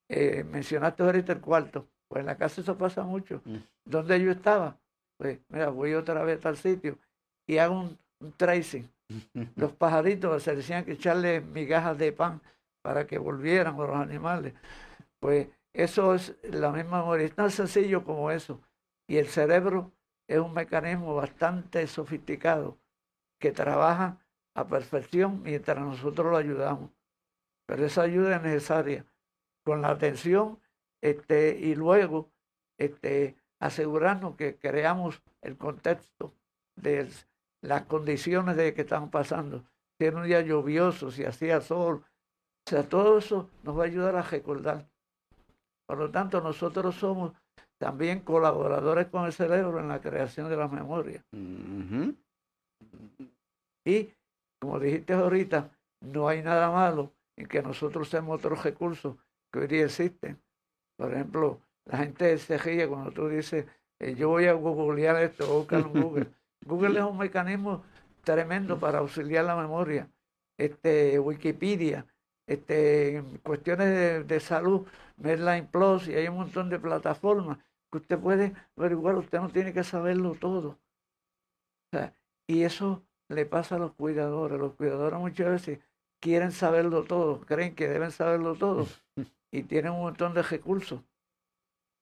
[0.08, 3.42] eh, mencionaste ahorita el cuarto, pues en la casa eso pasa mucho.
[3.44, 3.56] Mm.
[3.84, 4.78] ¿Dónde yo estaba?
[5.18, 6.98] Pues mira, voy otra vez al sitio
[7.46, 7.98] y hago un,
[8.36, 8.88] tracing.
[9.56, 12.40] Los pajaritos se decían que echarle migajas de pan
[12.82, 14.54] para que volvieran los animales.
[15.20, 17.26] Pues eso es la misma memoria.
[17.26, 18.60] Es tan sencillo como eso.
[19.08, 19.92] Y el cerebro
[20.28, 22.78] es un mecanismo bastante sofisticado
[23.40, 24.18] que trabaja
[24.56, 26.90] a perfección mientras nosotros lo ayudamos.
[27.66, 29.06] Pero esa ayuda es necesaria
[29.64, 30.58] con la atención
[31.02, 32.30] este, y luego
[32.78, 36.32] este, asegurarnos que creamos el contexto
[36.76, 37.10] del
[37.62, 39.64] las condiciones de que están pasando.
[39.98, 42.04] Si era un día lluvioso, si hacía sol.
[42.66, 44.88] O sea, todo eso nos va a ayudar a recordar.
[45.86, 47.32] Por lo tanto, nosotros somos
[47.78, 51.24] también colaboradores con el cerebro en la creación de la memoria.
[53.84, 54.10] Y,
[54.58, 59.16] como dijiste ahorita, no hay nada malo en que nosotros usemos otros recursos
[59.52, 60.40] que hoy día existen.
[60.96, 63.66] Por ejemplo, la gente se ríe cuando tú dices,
[63.98, 66.26] eh, yo voy a googlear esto, buscar en Google.
[66.66, 67.84] Google es un mecanismo
[68.24, 70.10] tremendo para auxiliar la memoria.
[70.58, 72.06] Este, Wikipedia,
[72.46, 77.58] este, en cuestiones de, salud, Medline Plus, y hay un montón de plataformas
[77.90, 80.78] que usted puede averiguar, usted no tiene que saberlo todo.
[82.48, 84.58] y eso le pasa a los cuidadores.
[84.58, 85.80] Los cuidadores muchas veces
[86.20, 88.86] quieren saberlo todo, creen que deben saberlo todo
[89.50, 91.00] y tienen un montón de recursos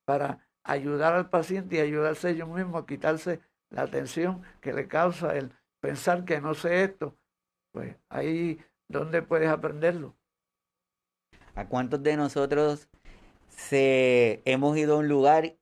[0.04, 5.37] para ayudar al paciente y ayudarse ellos mismos a quitarse la tensión que le causa
[5.37, 7.16] el pensar que no sé esto.
[7.72, 10.14] Pues ahí donde puedes aprenderlo.
[11.54, 12.88] ¿A cuántos de nosotros
[13.48, 15.56] se hemos ido a un lugar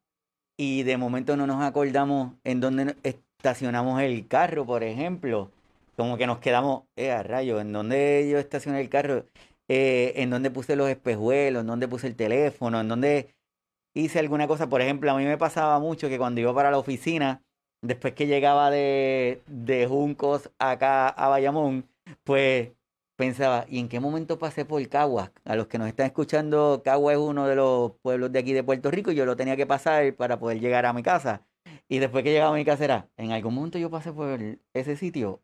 [0.57, 2.97] y de momento no nos acordamos en dónde
[3.43, 5.51] estacionamos el carro, por ejemplo?
[5.97, 9.27] Como que nos quedamos, eh, a rayo, ¿en dónde yo estacioné el carro?
[9.69, 11.63] Eh, ¿En dónde puse los espejuelos?
[11.63, 12.81] ¿En dónde puse el teléfono?
[12.81, 13.35] ¿En dónde
[13.95, 14.69] hice alguna cosa?
[14.69, 17.43] Por ejemplo, a mí me pasaba mucho que cuando iba para la oficina,
[17.83, 21.89] después que llegaba de, de Juncos acá a Bayamón,
[22.25, 22.71] pues
[23.17, 25.33] pensaba, ¿y en qué momento pasé por Caguas?
[25.45, 28.63] A los que nos están escuchando, Caguas es uno de los pueblos de aquí de
[28.65, 31.45] Puerto Rico y yo lo tenía que pasar para poder llegar a mi casa.
[31.89, 34.41] Y después que llegaba a mi casa era, ¿en algún momento yo pasé por
[34.73, 35.43] ese sitio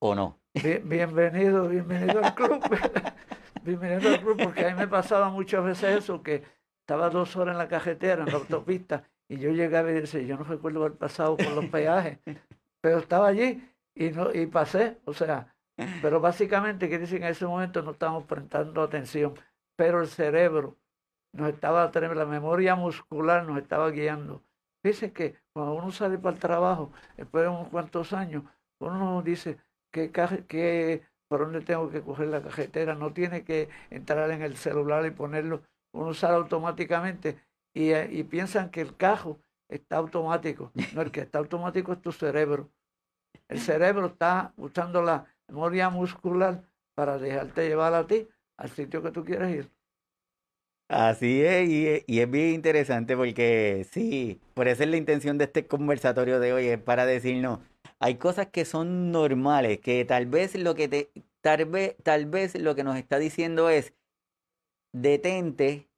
[0.00, 0.38] o no?
[0.84, 2.60] bienvenido, bienvenido al club.
[3.62, 6.42] bienvenido al club, porque a mí me pasaba muchas veces eso, que
[6.80, 10.36] estaba dos horas en la cajetera, en la autopista, y yo llegaba y decía, yo
[10.36, 12.18] no recuerdo haber pasado por los peajes,
[12.80, 13.62] pero estaba allí
[13.94, 15.54] y, no, y pasé, o sea,
[16.02, 19.34] pero básicamente, que dicen en ese momento no estamos prestando atención,
[19.76, 20.76] pero el cerebro
[21.32, 24.42] nos estaba, la memoria muscular nos estaba guiando.
[24.82, 28.44] Dice que cuando uno sale para el trabajo, después de unos cuantos años,
[28.80, 29.58] uno dice,
[29.90, 30.12] ¿qué,
[30.46, 32.94] qué, ¿por dónde tengo que coger la cajetera?
[32.94, 35.62] No tiene que entrar en el celular y ponerlo,
[35.92, 37.40] uno sale automáticamente
[37.74, 40.72] y, y piensan que el cajo está automático.
[40.94, 42.70] No, el que está automático es tu cerebro.
[43.48, 46.62] El cerebro está usando la, memoria muscular
[46.94, 49.70] para dejarte llevar a ti al sitio que tú quieres ir.
[50.88, 51.68] Así es,
[52.06, 56.54] y, es bien interesante porque sí, por eso es la intención de este conversatorio de
[56.54, 57.60] hoy, es para decirnos,
[57.98, 61.10] hay cosas que son normales, que tal vez lo que te,
[61.42, 63.92] tal vez, tal vez lo que nos está diciendo es,
[64.94, 65.90] detente,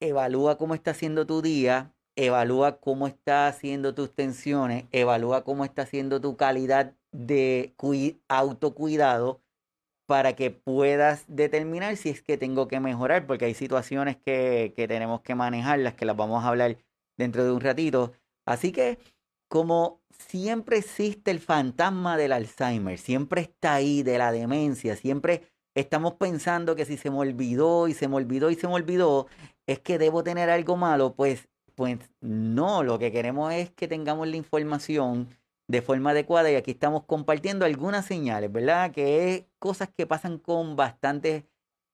[0.00, 5.82] evalúa cómo está haciendo tu día, evalúa cómo está haciendo tus tensiones, evalúa cómo está
[5.82, 7.74] haciendo tu calidad de
[8.28, 9.42] autocuidado
[10.06, 14.88] para que puedas determinar si es que tengo que mejorar, porque hay situaciones que, que
[14.88, 16.78] tenemos que manejar, las que las vamos a hablar
[17.18, 18.12] dentro de un ratito.
[18.46, 18.98] Así que,
[19.48, 25.42] como siempre existe el fantasma del Alzheimer, siempre está ahí, de la demencia, siempre
[25.74, 29.26] estamos pensando que si se me olvidó y se me olvidó y se me olvidó,
[29.66, 34.26] es que debo tener algo malo, pues, pues no, lo que queremos es que tengamos
[34.28, 35.28] la información
[35.68, 38.92] de forma adecuada y aquí estamos compartiendo algunas señales, ¿verdad?
[38.92, 41.46] Que es cosas que pasan con bastante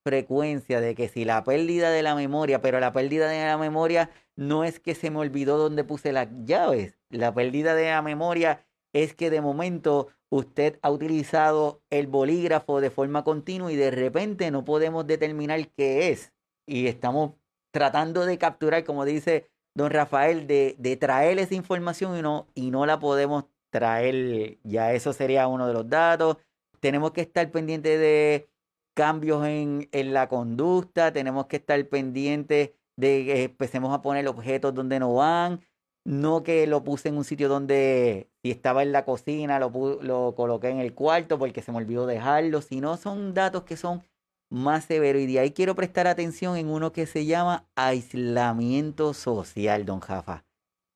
[0.04, 4.10] frecuencia de que si la pérdida de la memoria, pero la pérdida de la memoria
[4.36, 8.64] no es que se me olvidó dónde puse las llaves, la pérdida de la memoria
[8.92, 14.50] es que de momento usted ha utilizado el bolígrafo de forma continua y de repente
[14.50, 16.32] no podemos determinar qué es
[16.66, 17.32] y estamos
[17.70, 22.86] tratando de capturar, como dice don Rafael, de, traer esa información y no, y no
[22.86, 26.36] la podemos traer, ya eso sería uno de los datos.
[26.78, 28.48] Tenemos que estar pendientes de
[28.94, 34.74] cambios en, en la conducta, tenemos que estar pendientes de que empecemos a poner objetos
[34.74, 35.60] donde no van,
[36.04, 39.70] no que lo puse en un sitio donde si estaba en la cocina lo,
[40.02, 44.02] lo coloqué en el cuarto porque se me olvidó dejarlo, sino son datos que son
[44.50, 49.86] más severos y de ahí quiero prestar atención en uno que se llama aislamiento social,
[49.86, 50.44] don Jafa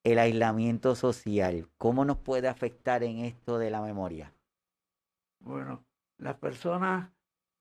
[0.07, 4.33] el aislamiento social, ¿cómo nos puede afectar en esto de la memoria?
[5.41, 5.85] Bueno,
[6.19, 7.11] las personas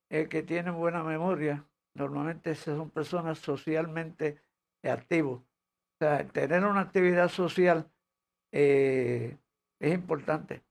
[0.08, 4.40] que tienen buena memoria, normalmente son personas socialmente
[4.84, 5.40] activas.
[5.40, 7.90] O sea, tener una actividad social
[8.52, 9.36] eh,
[9.80, 10.62] es importante.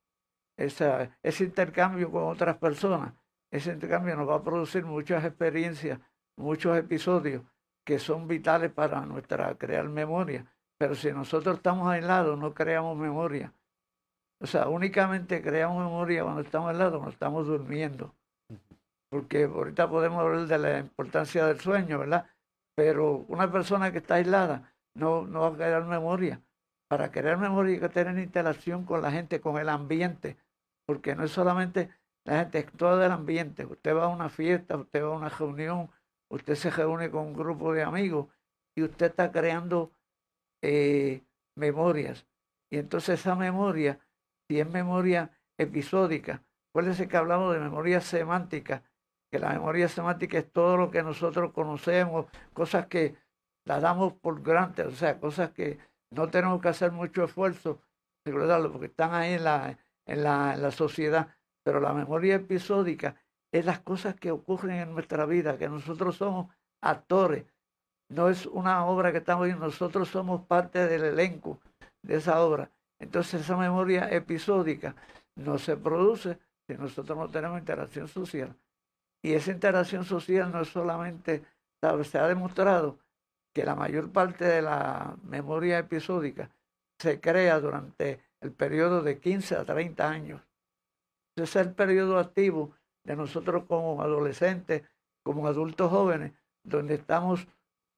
[0.56, 3.14] Esa, ese intercambio con otras personas,
[3.52, 6.00] ese intercambio nos va a producir muchas experiencias,
[6.38, 7.44] muchos episodios
[7.84, 10.50] que son vitales para nuestra crear memoria.
[10.78, 13.54] Pero si nosotros estamos aislados, no creamos memoria.
[14.42, 18.14] O sea, únicamente creamos memoria cuando estamos aislados, cuando estamos durmiendo.
[19.10, 22.28] Porque ahorita podemos hablar de la importancia del sueño, ¿verdad?
[22.76, 26.42] Pero una persona que está aislada no, no va a crear memoria.
[26.90, 30.38] Para crear memoria hay que tener interacción con la gente, con el ambiente.
[30.86, 31.90] Porque no es solamente
[32.26, 33.66] la gente, es todo el ambiente.
[33.66, 35.90] Usted va a una fiesta, usted va a una reunión,
[36.30, 38.28] usted se reúne con un grupo de amigos
[38.76, 39.92] y usted está creando
[40.66, 41.24] eh,
[41.56, 42.26] memorias.
[42.72, 44.00] Y entonces esa memoria,
[44.48, 48.84] si es memoria episódica, acuérdense que hablamos de memoria semántica,
[49.32, 53.16] que la memoria semántica es todo lo que nosotros conocemos, cosas que
[53.66, 55.78] las damos por grandes, o sea, cosas que
[56.12, 57.82] no tenemos que hacer mucho esfuerzo,
[58.26, 61.36] recordarlo, porque están ahí en la, en la, en la sociedad.
[61.64, 66.54] Pero la memoria episódica es las cosas que ocurren en nuestra vida, que nosotros somos
[66.82, 67.46] actores.
[68.10, 71.60] No es una obra que estamos viendo, nosotros somos parte del elenco
[72.02, 72.72] de esa obra.
[73.00, 74.96] Entonces esa memoria episódica
[75.36, 78.56] no se produce si nosotros no tenemos interacción social.
[79.22, 81.44] Y esa interacción social no es solamente,
[82.04, 83.00] se ha demostrado
[83.54, 86.50] que la mayor parte de la memoria episódica
[87.00, 90.42] se crea durante el periodo de 15 a 30 años.
[91.36, 94.84] Ese es el periodo activo de nosotros como adolescentes,
[95.24, 97.48] como adultos jóvenes, donde estamos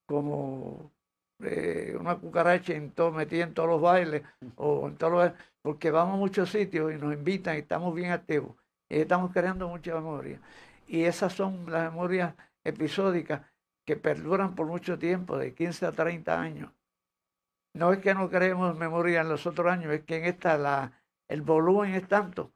[0.08, 0.92] como
[1.44, 4.24] eh, una cucaracha en todo, metida en todos los bailes,
[4.56, 8.12] o en todos los, porque vamos a muchos sitios y nos invitan y estamos bien
[8.12, 8.56] activos.
[8.90, 10.42] Y estamos creando mucha memoria.
[10.88, 13.42] Y esas son las memorias episódicas
[13.86, 16.72] que perduran por mucho tiempo, de 15 a 30 años.
[17.74, 20.94] No es que no creemos memoria en los otros años, es que en esta la,
[21.28, 22.52] el volumen es tanto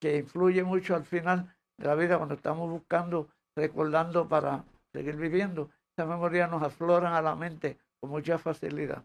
[0.00, 5.70] que influye mucho al final de la vida cuando estamos buscando, recordando para seguir viviendo.
[5.96, 9.04] Esas memorias nos afloran a la mente con mucha facilidad.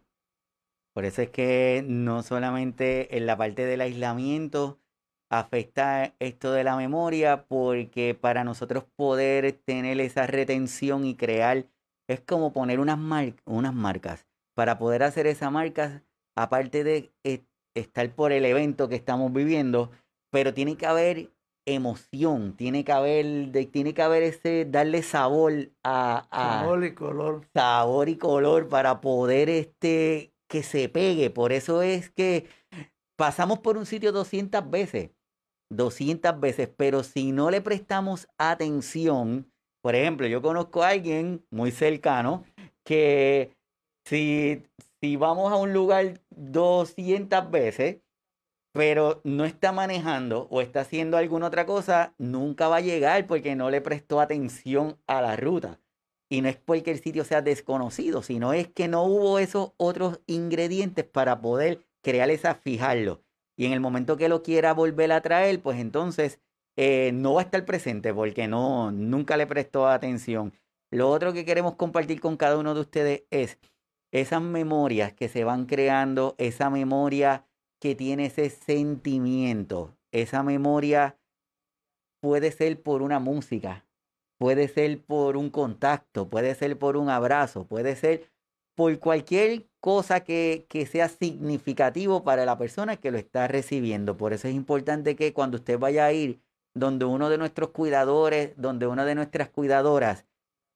[0.95, 4.80] Por eso es que no solamente en la parte del aislamiento
[5.30, 11.67] afecta esto de la memoria, porque para nosotros poder tener esa retención y crear,
[12.08, 12.97] es como poner unas,
[13.45, 14.25] unas marcas.
[14.56, 16.02] Para poder hacer esas marcas,
[16.36, 17.43] aparte de eh,
[17.75, 19.91] estar por el evento que estamos viviendo,
[20.32, 21.30] pero tiene que haber
[21.69, 27.47] emoción, tiene que haber, tiene que haber ese, darle sabor a, sabor y color.
[27.53, 31.29] Sabor y color para poder este, que se pegue.
[31.29, 32.47] Por eso es que
[33.17, 35.12] pasamos por un sitio 200 veces,
[35.71, 39.51] 200 veces, pero si no le prestamos atención,
[39.82, 42.43] por ejemplo, yo conozco a alguien muy cercano
[42.84, 43.55] que
[44.05, 44.63] si,
[45.01, 48.01] si vamos a un lugar 200 veces,
[48.71, 53.55] pero no está manejando o está haciendo alguna otra cosa, nunca va a llegar porque
[53.55, 55.79] no le prestó atención a la ruta.
[56.32, 60.21] Y no es porque el sitio sea desconocido, sino es que no hubo esos otros
[60.27, 63.23] ingredientes para poder crear esa, fijarlo.
[63.58, 66.39] Y en el momento que lo quiera volver a traer, pues entonces
[66.77, 70.53] eh, no va a estar presente porque no, nunca le prestó atención.
[70.91, 73.58] Lo otro que queremos compartir con cada uno de ustedes es
[74.12, 77.45] esas memorias que se van creando, esa memoria
[77.79, 81.17] que tiene ese sentimiento, esa memoria
[82.21, 83.85] puede ser por una música,
[84.37, 88.29] puede ser por un contacto, puede ser por un abrazo, puede ser
[88.75, 94.15] por cualquier cosa que, que, sea significativo para la persona que lo está recibiendo.
[94.15, 96.41] Por eso es importante que cuando usted vaya a ir
[96.73, 100.25] donde uno de nuestros cuidadores, donde una de nuestras cuidadoras,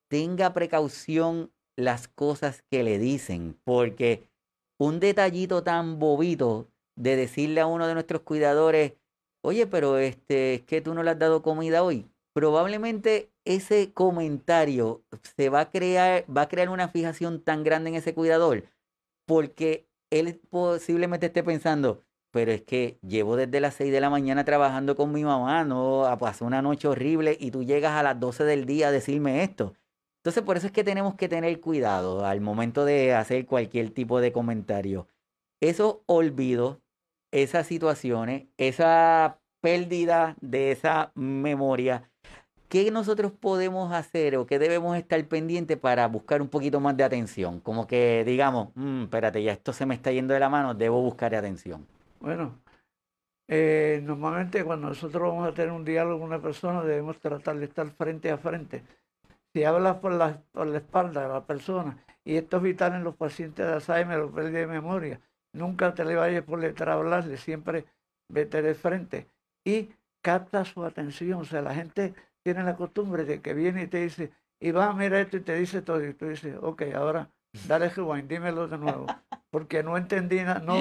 [0.09, 4.29] tenga precaución las cosas que le dicen, porque
[4.77, 8.93] un detallito tan bobito de decirle a uno de nuestros cuidadores,
[9.41, 12.08] oye, pero este, es que tú no le has dado comida hoy.
[12.34, 15.03] Probablemente ese comentario
[15.38, 18.63] se va a crear, va a crear una fijación tan grande en ese cuidador,
[19.25, 22.01] porque él posiblemente esté pensando,
[22.32, 26.03] pero es que llevo desde las 6 de la mañana trabajando con mi mamá, no
[26.19, 29.75] pasó una noche horrible y tú llegas a las 12 del día a decirme esto.
[30.23, 34.21] Entonces, por eso es que tenemos que tener cuidado al momento de hacer cualquier tipo
[34.21, 35.08] de comentario.
[35.62, 36.77] Esos olvidos
[37.34, 42.10] esas situaciones, esa pérdida de esa memoria,
[42.69, 47.04] ¿qué nosotros podemos hacer o qué debemos estar pendientes para buscar un poquito más de
[47.04, 47.60] atención?
[47.60, 51.02] Como que digamos, mm, espérate, ya esto se me está yendo de la mano, debo
[51.02, 51.88] buscar atención.
[52.19, 52.60] Bueno,
[53.48, 57.65] eh, normalmente cuando nosotros vamos a tener un diálogo con una persona debemos tratar de
[57.65, 58.84] estar frente a frente.
[59.54, 63.04] Si hablas por la, por la espalda de la persona, y esto es vital en
[63.04, 65.19] los pacientes de Alzheimer o pérdida de memoria,
[65.53, 67.85] Nunca te le vayas por detrás a hablarle, siempre
[68.27, 69.27] vete de frente
[69.63, 69.89] y
[70.21, 71.41] capta su atención.
[71.41, 72.13] O sea, la gente
[72.43, 75.41] tiene la costumbre de que viene y te dice, y va, a mirar esto y
[75.41, 76.03] te dice todo.
[76.03, 77.29] Y tú dices, ok, ahora
[77.67, 79.05] dale rewind, dímelo de nuevo.
[79.49, 80.79] Porque no entendí nada, no,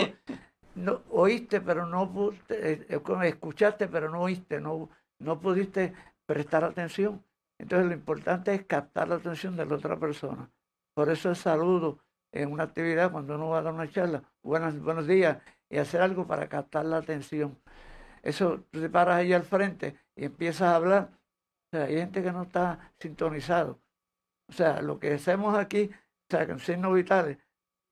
[0.74, 2.86] no, oíste, pero no eh,
[3.24, 5.92] escuchaste, pero no oíste, no, no pudiste
[6.26, 7.22] prestar atención.
[7.58, 10.50] Entonces lo importante es captar la atención de la otra persona.
[10.94, 11.98] Por eso el saludo
[12.32, 16.02] en una actividad, cuando uno va a dar una charla, buenos, buenos días, y hacer
[16.02, 17.58] algo para captar la atención.
[18.22, 21.10] Eso, tú te paras ahí al frente y empiezas a hablar.
[21.72, 23.80] O sea, hay gente que no está sintonizado.
[24.48, 27.38] O sea, lo que hacemos aquí, o sea, con signos vitales,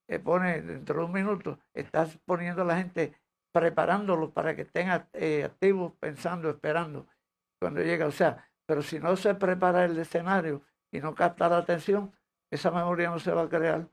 [0.08, 3.14] que pone dentro de un minuto, estás poniendo a la gente,
[3.52, 7.06] preparándolos para que estén eh, activos, pensando, esperando
[7.60, 8.06] cuando llega.
[8.06, 10.62] O sea, pero si no se prepara el escenario
[10.92, 12.12] y no capta la atención,
[12.50, 13.88] esa memoria no se va a crear.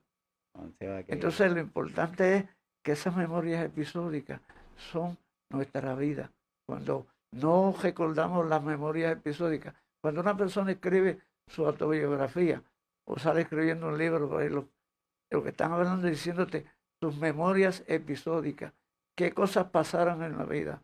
[1.08, 2.44] Entonces lo importante es
[2.82, 4.40] que esas memorias episódicas
[4.76, 5.18] son
[5.50, 6.32] nuestra vida.
[6.66, 12.62] Cuando no recordamos las memorias episódicas, Cuando una persona escribe su autobiografía
[13.04, 16.66] o sale escribiendo un libro, lo, que están hablando es diciéndote
[17.00, 18.72] sus memorias episódicas,
[19.16, 20.82] qué cosas pasaron en la vida.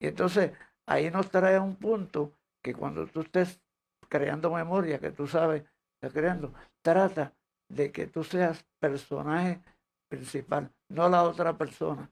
[0.00, 0.52] Y entonces
[0.86, 3.60] ahí nos trae un punto que cuando tú estés
[4.08, 6.52] creando memoria, que tú sabes, estás creando,
[6.82, 7.32] trata
[7.68, 9.60] de que tú seas personaje
[10.08, 12.10] principal, no la otra persona.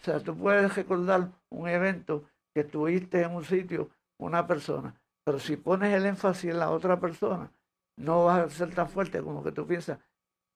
[0.00, 2.24] O sea, tú puedes recordar un evento
[2.54, 6.98] que tuviste en un sitio, una persona, pero si pones el énfasis en la otra
[7.00, 7.52] persona,
[7.96, 9.98] no vas a ser tan fuerte como que tú piensas,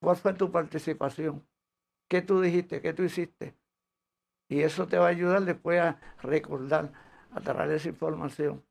[0.01, 1.47] ¿cuál fue tu participación?
[2.09, 2.81] ¿Qué tú dijiste?
[2.81, 3.55] ¿Qué tú hiciste?
[4.49, 6.93] Y eso te va a ayudar después a recordar,
[7.31, 8.63] a traer esa información.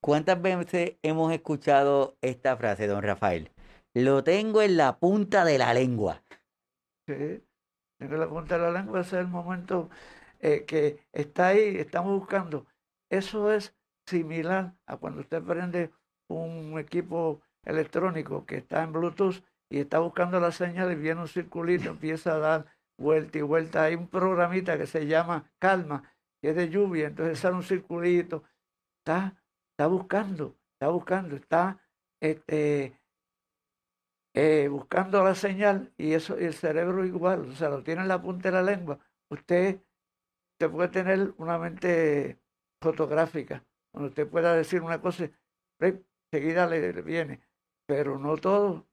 [0.00, 3.50] ¿Cuántas veces hemos escuchado esta frase, don Rafael?
[3.94, 6.22] Lo tengo en la punta de la lengua.
[7.06, 7.42] Sí,
[7.98, 9.88] tengo en la punta de la lengua, ese es el momento
[10.40, 12.66] eh, que está ahí, estamos buscando.
[13.10, 13.74] Eso es
[14.06, 15.90] similar a cuando usted prende
[16.28, 21.28] un equipo electrónico que está en Bluetooth y está buscando la señal y viene un
[21.28, 22.66] circulito, empieza a dar
[22.98, 23.84] vuelta y vuelta.
[23.84, 26.02] Hay un programita que se llama Calma,
[26.40, 28.44] que es de lluvia, entonces sale un circulito.
[29.00, 31.80] Está, está buscando, está buscando, está
[32.20, 32.98] este,
[34.34, 38.08] eh, buscando la señal y eso y el cerebro igual, o sea, lo tiene en
[38.08, 38.98] la punta de la lengua.
[39.30, 39.80] Usted,
[40.52, 42.38] usted puede tener una mente
[42.80, 45.30] fotográfica, donde usted pueda decir una cosa,
[46.30, 47.40] seguida le viene,
[47.86, 48.86] pero no todo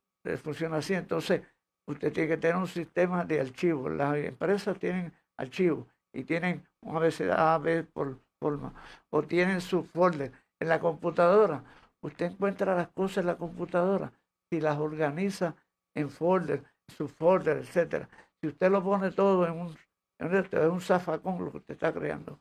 [0.43, 0.93] funciona así.
[0.93, 1.41] Entonces,
[1.87, 3.91] usted tiene que tener un sistema de archivos.
[3.91, 8.73] Las empresas tienen archivos y tienen un abecedario B por forma,
[9.09, 10.31] o tienen su folder.
[10.59, 11.63] En la computadora,
[12.01, 14.11] usted encuentra las cosas en la computadora
[14.55, 15.55] y las organiza
[15.95, 18.09] en folder, su folder, etcétera.
[18.41, 19.77] Si usted lo pone todo en un,
[20.19, 22.39] en un zafacón lo que usted está creando.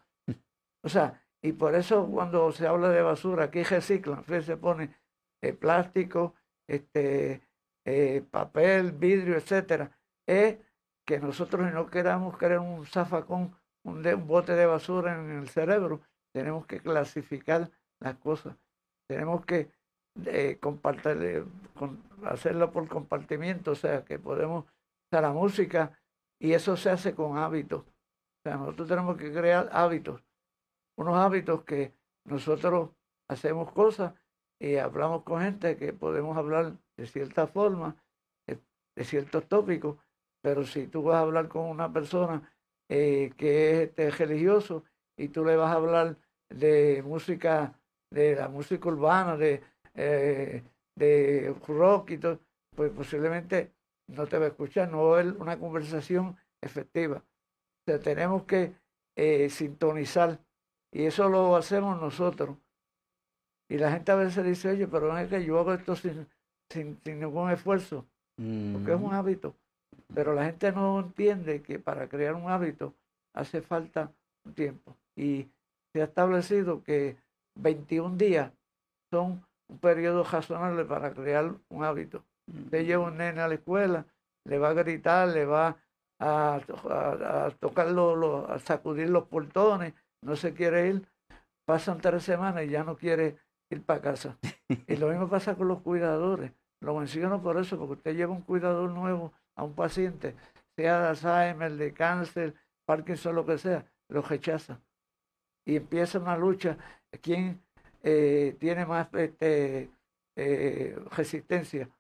[0.82, 4.94] O sea, y por eso cuando se habla de basura, aquí reciclan, se pone
[5.42, 6.34] eh, plástico,
[6.66, 7.42] este,
[7.84, 9.90] eh, papel, vidrio, etcétera,
[10.26, 10.56] es
[11.06, 13.54] que nosotros no queramos crear un zafacón,
[13.84, 16.00] un, un bote de basura en el cerebro,
[16.32, 18.56] tenemos que clasificar las cosas,
[19.06, 19.70] tenemos que
[20.26, 21.44] eh, compartir,
[22.24, 24.64] hacerlo por compartimiento, o sea, que podemos
[25.10, 25.98] usar la música
[26.38, 27.82] y eso se hace con hábitos.
[27.82, 30.22] O sea, nosotros tenemos que crear hábitos,
[30.96, 31.94] unos hábitos que
[32.24, 32.90] nosotros
[33.28, 34.14] hacemos cosas
[34.60, 37.96] y hablamos con gente que podemos hablar de cierta forma,
[38.46, 39.98] de, ciertos tópicos,
[40.42, 42.52] pero si tú vas a hablar con una persona
[42.88, 44.84] eh, que es este, religioso
[45.16, 46.18] y tú le vas a hablar
[46.50, 49.62] de música, de la música urbana, de,
[49.94, 50.62] eh,
[50.96, 52.40] de rock y todo,
[52.74, 53.72] pues posiblemente
[54.08, 57.16] no te va a escuchar, no va a haber una conversación efectiva.
[57.16, 58.74] O sea, tenemos que
[59.16, 60.40] eh, sintonizar
[60.92, 62.56] y eso lo hacemos nosotros.
[63.68, 66.26] Y la gente a veces dice, oye, pero es que yo hago esto sin,
[66.70, 69.14] sin, ningún esfuerzo, porque es un mm.
[69.14, 69.56] hábito.
[70.14, 72.94] Pero la gente no entiende que para crear un hábito
[73.32, 74.12] hace falta
[74.44, 74.96] un tiempo.
[75.16, 75.48] Y
[75.92, 77.16] se ha establecido que
[77.56, 78.52] 21 días
[79.10, 82.24] son un periodo razonable para crear un hábito.
[82.46, 84.06] Usted lleva un nene a la escuela,
[84.44, 85.76] le va a gritar, le va
[86.18, 91.08] a, a, tocar, a sacudir los portones, no se quiere ir,
[91.64, 93.38] pasan tres semanas y ya no quiere
[93.70, 94.38] ir para casa.
[94.68, 96.52] y lo mismo pasa con los cuidadores.
[96.80, 100.36] Lo menciono por eso, porque usted lleva un cuidador nuevo a un paciente,
[100.76, 102.54] sea de Alzheimer, de cáncer,
[102.84, 104.80] Parkinson, lo que sea, lo rechaza.
[105.64, 106.76] Y empieza una lucha.
[107.22, 107.63] ¿Quién
[108.04, 109.90] eh, tiene más este,
[110.36, 111.90] eh, resistencia?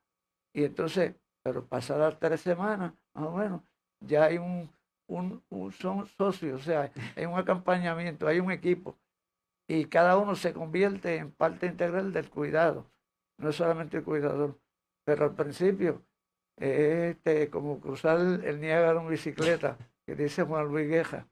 [0.52, 3.62] Y entonces, pero pasadas tres semanas, más o menos,
[4.00, 4.70] ya hay un,
[5.08, 8.96] un, un son socios, o sea, hay un acompañamiento, hay un equipo.
[9.66, 12.90] Y cada uno se convierte en parte integral del cuidado,
[13.38, 14.60] no solamente el cuidador.
[15.04, 16.04] Pero al principio
[16.56, 21.28] es este, como cruzar el Niágara en bicicleta, que dice Juan Luis Gueja.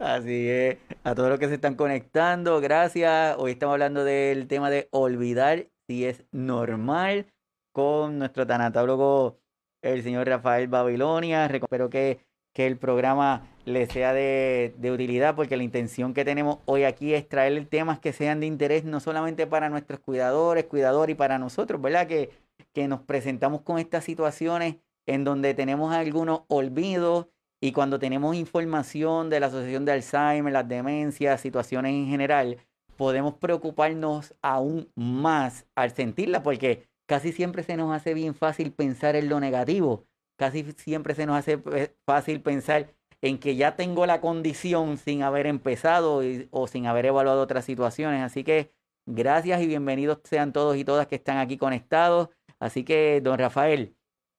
[0.00, 3.36] Así es, a todos los que se están conectando, gracias.
[3.38, 7.26] Hoy estamos hablando del tema de olvidar si es normal
[7.70, 9.40] con nuestro tanatólogo,
[9.82, 11.44] el señor Rafael Babilonia.
[11.44, 12.24] Espero que,
[12.54, 17.12] que el programa le sea de, de, utilidad porque la intención que tenemos hoy aquí
[17.12, 21.38] es traer temas que sean de interés no solamente para nuestros cuidadores, cuidadores y para
[21.38, 22.06] nosotros, ¿verdad?
[22.06, 22.30] Que,
[22.72, 27.26] que nos presentamos con estas situaciones en donde tenemos algunos olvidos
[27.60, 32.58] y cuando tenemos información de la Asociación de Alzheimer, las demencias, situaciones en general,
[32.96, 39.16] podemos preocuparnos aún más al sentirla porque casi siempre se nos hace bien fácil pensar
[39.16, 40.06] en lo negativo,
[40.38, 45.22] casi siempre se nos hace eh, fácil pensar en que ya tengo la condición sin
[45.22, 48.22] haber empezado o sin haber evaluado otras situaciones.
[48.22, 48.72] Así que
[49.06, 52.30] gracias y bienvenidos sean todos y todas que están aquí conectados.
[52.58, 53.96] Así que, don Rafael,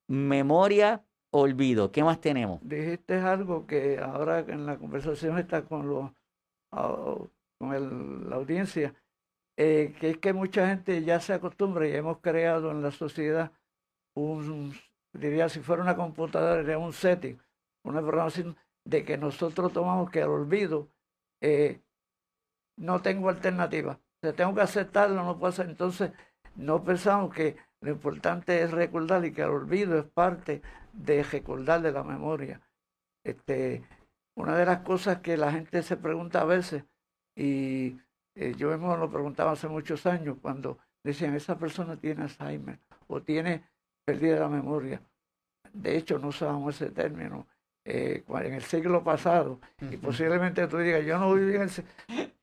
[0.08, 1.92] memoria, olvido.
[1.92, 2.60] ¿Qué más tenemos?
[2.62, 6.12] Dijiste algo que ahora en la conversación está con, los,
[6.72, 7.18] ah,
[7.58, 8.94] con la audiencia,
[9.58, 13.52] eh, que es que mucha gente ya se acostumbra y hemos creado en la sociedad
[14.14, 14.74] un,
[15.14, 17.40] diría si fuera una computadora, era un setting,
[17.84, 18.56] una programación
[18.86, 20.90] de que nosotros tomamos que al olvido
[21.42, 21.82] eh,
[22.78, 24.00] no tengo alternativa.
[24.24, 25.68] O tengo que aceptarlo, no puedo hacer.
[25.70, 26.12] Entonces,
[26.56, 30.62] no pensamos que lo importante es recordar y que el olvido es parte
[30.94, 32.62] de recordar de la memoria.
[33.24, 33.84] Este,
[34.36, 36.84] una de las cosas que la gente se pregunta a veces,
[37.36, 37.98] y
[38.36, 43.22] eh, yo mismo lo preguntaba hace muchos años, cuando decían, esa persona tiene Alzheimer o
[43.22, 43.64] tiene
[44.06, 45.02] pérdida de la memoria.
[45.74, 47.48] De hecho, no usábamos ese término
[47.86, 49.60] eh, en el siglo pasado.
[49.90, 51.72] Y posiblemente tú digas, yo no viví en el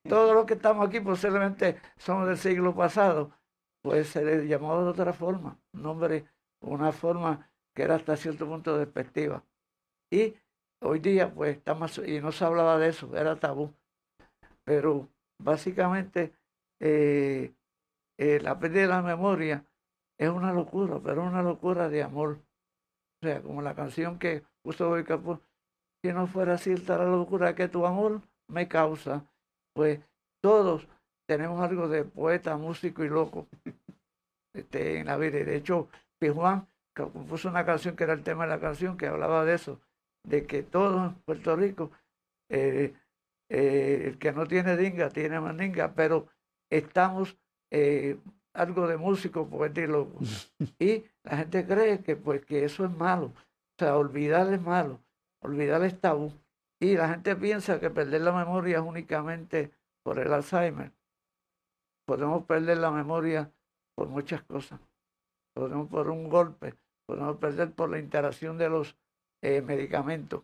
[0.09, 3.33] Todos los que estamos aquí posiblemente somos del siglo pasado.
[3.83, 5.59] Pues se le llamaba de otra forma.
[5.73, 6.27] Un nombre,
[6.61, 9.45] una forma que era hasta cierto punto despectiva.
[10.11, 10.35] Y
[10.81, 13.73] hoy día, pues, está más, y no se hablaba de eso, era tabú.
[14.65, 15.09] Pero
[15.39, 16.35] básicamente,
[16.81, 17.55] eh,
[18.19, 19.65] eh, la pérdida de la memoria
[20.19, 22.41] es una locura, pero una locura de amor.
[23.23, 25.41] O sea, como la canción que puso hoy Capó,
[26.03, 29.25] si no fuera cierta la locura que tu amor me causa,
[29.75, 30.01] pues
[30.41, 30.89] todos
[31.29, 33.47] tenemos algo de poeta, músico y loco
[34.55, 35.45] este, en la vida.
[35.45, 39.45] De hecho, Pijuan compuso una canción que era el tema de la canción, que hablaba
[39.45, 39.79] de eso,
[40.25, 41.91] de que todos en Puerto Rico,
[42.49, 42.95] eh,
[43.51, 46.29] eh, el que no tiene dinga, tiene mandinga, pero
[46.71, 47.37] estamos
[47.71, 48.19] eh,
[48.55, 50.19] algo de músico, poeta y loco.
[50.81, 53.27] Y la gente cree que, pues, que eso es malo.
[53.27, 54.99] O sea, olvidar es malo,
[55.41, 56.33] olvidar es tabú.
[56.81, 59.71] Y la gente piensa que perder la memoria es únicamente
[60.03, 60.98] por el Alzheimer.
[62.09, 63.53] Podemos perder la memoria
[63.95, 64.81] por muchas cosas.
[65.55, 66.75] Podemos por un golpe,
[67.07, 68.97] podemos perder por la interacción de los
[69.43, 70.43] eh, medicamentos,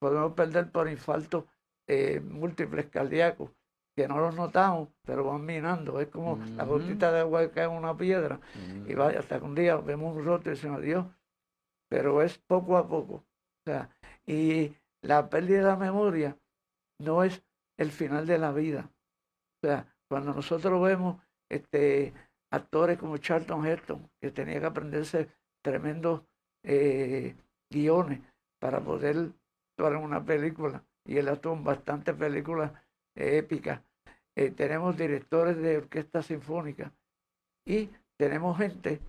[0.00, 1.44] podemos perder por infartos
[1.86, 3.50] eh, múltiples cardíacos,
[3.94, 6.00] que no los notamos, pero van minando.
[6.00, 8.40] Es como la gotita de agua que cae en una piedra
[8.88, 11.04] y vaya hasta que un día vemos un roto y decimos Dios.
[11.90, 13.16] Pero es poco a poco.
[13.16, 13.90] O sea,
[14.24, 16.38] y la pérdida de la memoria
[16.98, 17.44] no es
[17.76, 18.90] el final de la vida.
[19.62, 22.12] O sea, cuando nosotros vemos este,
[22.52, 25.30] actores como Charlton Heston, que tenía que aprenderse
[25.64, 26.20] tremendos
[26.64, 27.34] eh,
[27.70, 28.20] guiones
[28.60, 29.30] para poder
[29.70, 32.72] actuar en una película, y él actuó en bastantes películas
[33.16, 33.82] épica.
[34.36, 36.92] Eh, tenemos directores de orquesta sinfónica
[37.66, 37.88] y
[38.18, 39.00] tenemos gente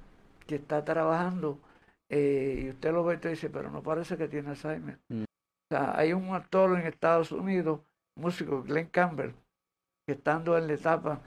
[0.48, 1.60] que está trabajando
[2.10, 5.00] eh, y usted lo ve y dice, pero no parece que tiene Alzheimer.
[5.10, 5.24] Mm.
[5.24, 7.82] O sea, hay un actor en Estados Unidos,
[8.16, 9.34] músico, Glenn Campbell,
[10.06, 11.22] que estando en la etapa,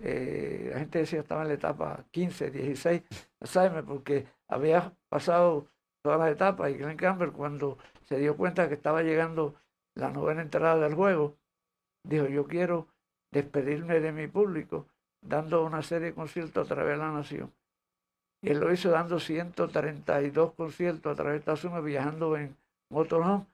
[0.00, 3.02] eh, la gente decía estaba en la etapa 15, 16,
[3.40, 5.68] Alzheimer, porque había pasado
[6.02, 9.54] todas las etapas y Glenn Campbell cuando se dio cuenta que estaba llegando
[9.94, 11.36] la novena entrada del juego,
[12.04, 12.88] dijo, yo quiero
[13.30, 14.86] despedirme de mi público
[15.20, 17.52] dando una serie de conciertos a través de la nación.
[18.42, 22.56] Y él lo hizo dando 132 conciertos a través de Estados Unidos, viajando en
[22.90, 23.46] motorhome.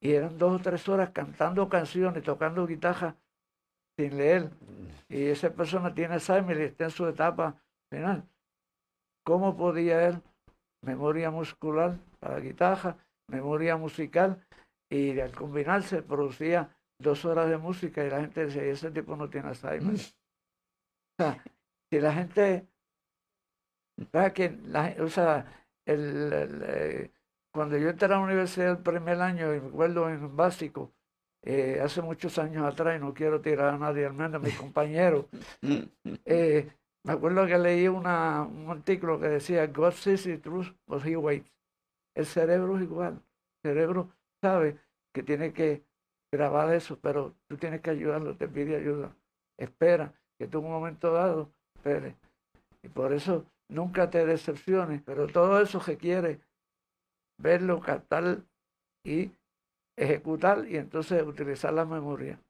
[0.00, 3.14] Y eran dos o tres horas cantando canciones, tocando guitarra
[3.96, 4.50] sin leer.
[5.08, 8.28] Y esa persona tiene Alzheimer y está en su etapa final.
[9.24, 10.22] ¿Cómo podía él?
[10.82, 12.96] Memoria muscular para guitarra,
[13.28, 14.44] memoria musical,
[14.90, 19.28] y al combinarse producía dos horas de música y la gente decía, ese tipo no
[19.30, 19.94] tiene Alzheimer.
[19.94, 19.98] o
[21.18, 21.42] sea,
[21.90, 22.68] si la gente,
[24.34, 25.46] que la, o sea,
[25.86, 27.10] el, eh,
[27.52, 30.92] cuando yo entré a la universidad el primer año, y me acuerdo en básico,
[31.44, 34.56] eh, hace muchos años atrás, y no quiero tirar a nadie, al menos a mis
[34.56, 35.26] compañeros,
[36.24, 36.70] eh,
[37.04, 41.16] me acuerdo que leí una, un artículo que decía, God sees the truth, but he
[41.16, 41.50] waits.
[42.14, 43.20] El cerebro es igual.
[43.62, 44.78] El cerebro sabe
[45.12, 45.82] que tiene que
[46.32, 49.14] grabar eso, pero tú tienes que ayudarlo, te pide ayuda.
[49.58, 52.16] Espera, que tú en un momento dado, espere.
[52.82, 56.40] Y por eso nunca te decepciones, pero todo eso requiere
[57.38, 58.42] verlo, captar
[59.04, 59.32] y
[59.96, 62.40] ejecutar y entonces utilizar la memoria.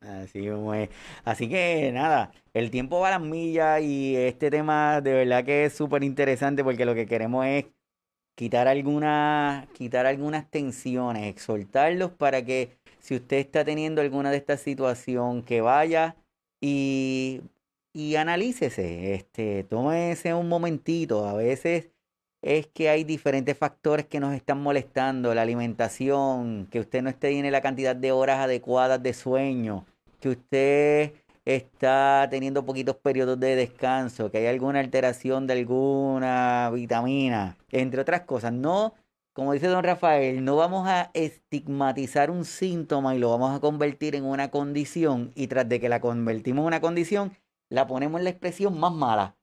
[0.00, 0.88] Así es.
[1.24, 5.66] Así que nada, el tiempo va a las millas y este tema de verdad que
[5.66, 7.66] es súper interesante porque lo que queremos es
[8.36, 14.60] quitar algunas, quitar algunas tensiones, exhortarlos para que si usted está teniendo alguna de estas
[14.62, 16.16] situaciones, que vaya
[16.60, 17.42] y,
[17.94, 21.26] y analícese, este, tómese un momentito.
[21.26, 21.91] A veces
[22.42, 27.50] es que hay diferentes factores que nos están molestando, la alimentación, que usted no tiene
[27.52, 29.86] la cantidad de horas adecuadas de sueño,
[30.20, 31.12] que usted
[31.44, 38.22] está teniendo poquitos periodos de descanso, que hay alguna alteración de alguna vitamina, entre otras
[38.22, 38.52] cosas.
[38.52, 38.94] No,
[39.32, 44.14] como dice don Rafael, no vamos a estigmatizar un síntoma y lo vamos a convertir
[44.16, 47.36] en una condición y tras de que la convertimos en una condición,
[47.68, 49.36] la ponemos en la expresión más mala.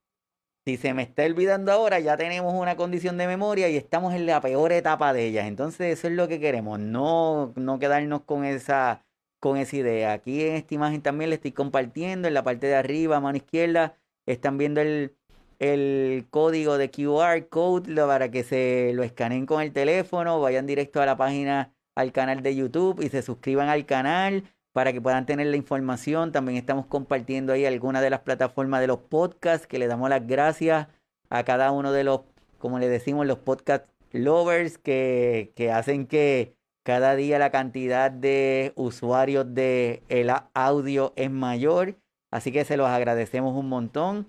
[0.66, 4.26] Si se me está olvidando ahora, ya tenemos una condición de memoria y estamos en
[4.26, 5.48] la peor etapa de ella.
[5.48, 9.04] Entonces eso es lo que queremos, no, no quedarnos con esa
[9.40, 10.14] con esa idea.
[10.14, 13.96] Aquí en esta imagen también le estoy compartiendo en la parte de arriba, mano izquierda,
[14.26, 15.16] están viendo el,
[15.60, 21.02] el código de QR code para que se lo escaneen con el teléfono, vayan directo
[21.02, 24.44] a la página, al canal de YouTube y se suscriban al canal
[24.74, 26.32] para que puedan tener la información.
[26.32, 30.26] También estamos compartiendo ahí algunas de las plataformas de los podcasts que le damos las
[30.26, 30.88] gracias
[31.30, 32.22] a cada uno de los,
[32.58, 38.74] como le decimos, los podcast lovers que, que hacen que cada día la cantidad de
[38.76, 42.00] usuarios de el audio es mayor,
[42.32, 44.28] así que se los agradecemos un montón.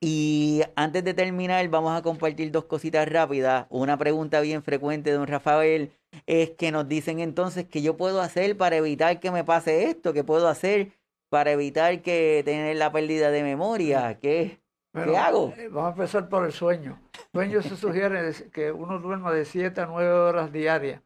[0.00, 3.66] Y antes de terminar, vamos a compartir dos cositas rápidas.
[3.70, 5.92] Una pregunta bien frecuente de don Rafael
[6.26, 10.12] es que nos dicen entonces qué yo puedo hacer para evitar que me pase esto,
[10.12, 10.92] qué puedo hacer
[11.28, 14.60] para evitar que tener la pérdida de memoria, qué,
[14.92, 15.54] ¿qué hago.
[15.56, 17.00] Eh, vamos a empezar por el sueño.
[17.14, 21.00] El sueño se sugiere que uno duerma de 7 a 9 horas diarias.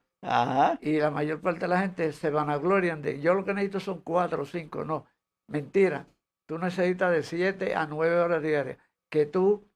[0.80, 3.54] Y la mayor parte de la gente se van a gloriar de, yo lo que
[3.54, 5.06] necesito son cuatro o cinco, no,
[5.46, 6.06] mentira.
[6.46, 8.78] Tú necesitas de siete a nueve horas diarias.
[9.08, 9.68] Que tú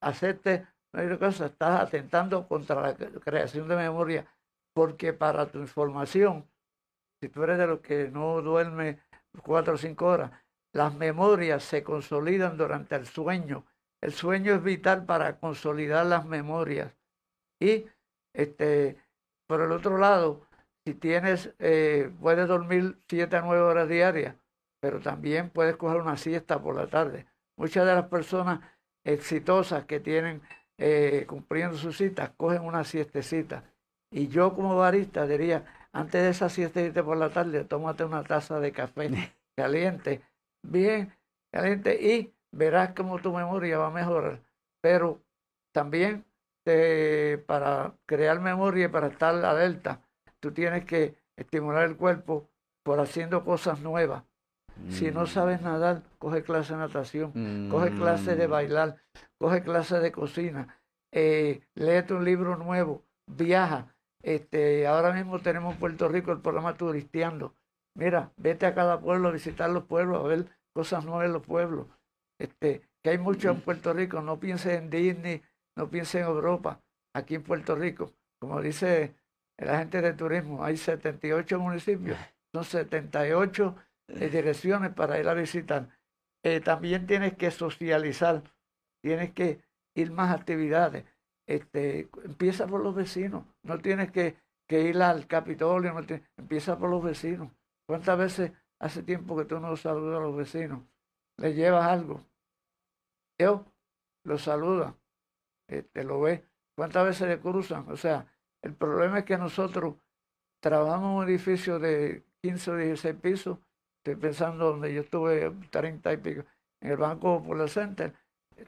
[0.00, 0.62] aceptes,
[1.18, 4.26] cosa, estás atentando contra la creación de memoria,
[4.74, 6.48] porque para tu información,
[7.20, 9.00] si tú eres de los que no duerme
[9.42, 10.32] cuatro o cinco horas,
[10.72, 13.66] las memorias se consolidan durante el sueño.
[14.00, 16.92] El sueño es vital para consolidar las memorias.
[17.60, 17.86] Y
[18.34, 18.98] este,
[19.46, 20.46] por el otro lado,
[20.84, 24.34] si tienes, eh, puedes dormir 7 a 9 horas diarias,
[24.80, 27.26] pero también puedes coger una siesta por la tarde.
[27.56, 28.60] Muchas de las personas
[29.04, 30.42] exitosas que tienen
[30.78, 33.62] eh, cumpliendo sus citas cogen una siestecita.
[34.12, 38.60] Y yo como barista diría, antes de esa siestecita por la tarde, tómate una taza
[38.60, 39.10] de café
[39.56, 40.22] caliente,
[40.62, 41.12] bien
[41.50, 44.40] caliente, y verás cómo tu memoria va a mejorar.
[44.80, 45.20] Pero
[45.72, 46.24] también
[47.46, 50.00] para crear memoria y para estar alerta,
[50.40, 52.48] tú tienes que estimular el cuerpo
[52.84, 54.24] por haciendo cosas nuevas.
[54.88, 55.64] Si no sabes mm.
[55.64, 58.50] nadar, coge clase de natación, coge clase de mm.
[58.50, 58.96] bailar,
[59.38, 60.80] coge clase de cocina,
[61.12, 63.94] eh, léete un libro nuevo, viaja.
[64.22, 67.54] Este, ahora mismo tenemos en Puerto Rico el programa Turisteando.
[67.94, 71.42] Mira, vete a cada pueblo a visitar los pueblos, a ver cosas nuevas en los
[71.44, 71.86] pueblos.
[72.38, 73.60] Este, que hay mucho en.
[73.60, 75.42] Puerto Rico, no pienses en Disney,
[75.76, 76.80] no piense en Europa,
[77.14, 78.12] aquí en Puerto Rico.
[78.40, 79.14] Como dice
[79.58, 82.18] la gente de turismo, hay 78 municipios,
[82.52, 83.76] son 78
[84.08, 85.88] eh, direcciones para ir a visitar.
[86.44, 88.42] Eh, también tienes que socializar,
[89.02, 89.62] tienes que
[89.94, 91.04] ir más actividades.
[91.46, 94.36] Este, empieza por los vecinos, no tienes que,
[94.68, 95.94] ir al Capitolio,
[96.38, 97.50] empieza por los vecinos.
[97.86, 100.82] ¿Cuántas veces hace tiempo que tú no saludas a los vecinos?
[101.36, 102.24] ¿Le llevas algo?
[103.38, 103.66] Yo
[104.24, 104.96] los saluda
[105.80, 106.44] te lo ve.
[106.76, 107.88] ¿Cuántas veces le cruzan?
[107.88, 108.26] O sea,
[108.62, 109.96] el problema es que nosotros
[110.60, 113.58] trabajamos en un edificio de 15 o 16 pisos.
[113.98, 116.44] Estoy pensando donde yo estuve 30 y pico,
[116.80, 118.14] en el Banco Popular Center.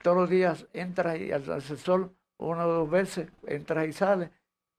[0.02, 4.30] Todos los días entras y al asesor una o dos veces, entras y sales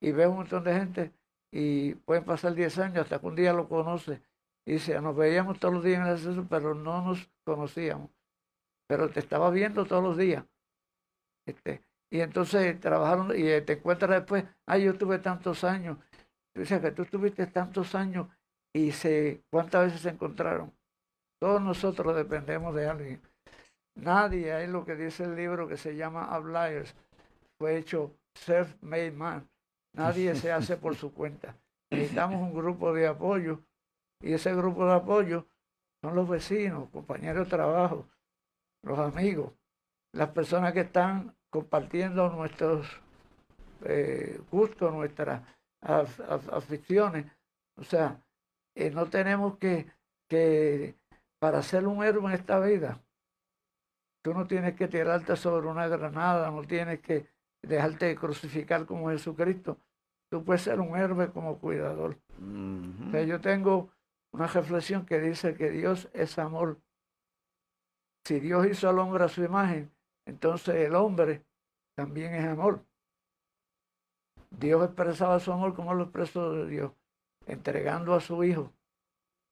[0.01, 1.11] y ves un montón de gente
[1.51, 4.21] y pueden pasar 10 años hasta que un día lo conoce.
[4.65, 8.09] Y dice, nos veíamos todos los días en el asesor, pero no nos conocíamos.
[8.87, 10.43] Pero te estaba viendo todos los días.
[11.45, 11.81] Este,
[12.11, 15.97] y entonces trabajaron y te encuentras después, ay, yo tuve tantos años.
[16.53, 18.27] Tú dices que tú tuviste tantos años
[18.73, 20.73] y se, ¿cuántas veces se encontraron?
[21.39, 23.21] Todos nosotros dependemos de alguien.
[23.95, 26.95] Nadie, es lo que dice el libro que se llama Outliers,
[27.57, 29.49] fue hecho self-made man.
[29.93, 31.55] Nadie se hace por su cuenta.
[31.89, 33.63] Necesitamos un grupo de apoyo
[34.21, 35.47] y ese grupo de apoyo
[36.01, 38.07] son los vecinos, compañeros de trabajo,
[38.83, 39.53] los amigos,
[40.11, 42.87] las personas que están compartiendo nuestros
[43.85, 45.41] eh, gustos, nuestras
[45.81, 47.25] aficiones.
[47.77, 48.21] O sea,
[48.75, 49.87] eh, no tenemos que,
[50.27, 50.95] que,
[51.39, 53.01] para ser un héroe en esta vida,
[54.21, 57.34] tú no tienes que tirarte sobre una granada, no tienes que
[57.68, 59.78] dejarte crucificar como Jesucristo.
[60.30, 62.18] Tú puedes ser un héroe como cuidador.
[63.28, 63.91] yo tengo
[64.32, 66.80] una reflexión que dice que Dios es amor.
[68.26, 69.91] Si Dios hizo al hombre a su imagen,
[70.26, 71.45] entonces el hombre
[71.95, 72.84] también es amor.
[74.49, 76.91] Dios expresaba su amor como lo expresó de Dios,
[77.45, 78.74] entregando a su Hijo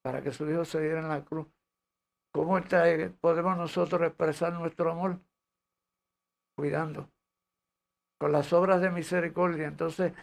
[0.02, 1.48] para que su Hijo se diera en la cruz.
[2.34, 2.84] ¿Cómo está,
[3.22, 5.20] podemos nosotros expresar nuestro amor?
[6.56, 7.10] Cuidando,
[8.24, 9.68] con las obras de misericordia.
[9.68, 10.14] Entonces,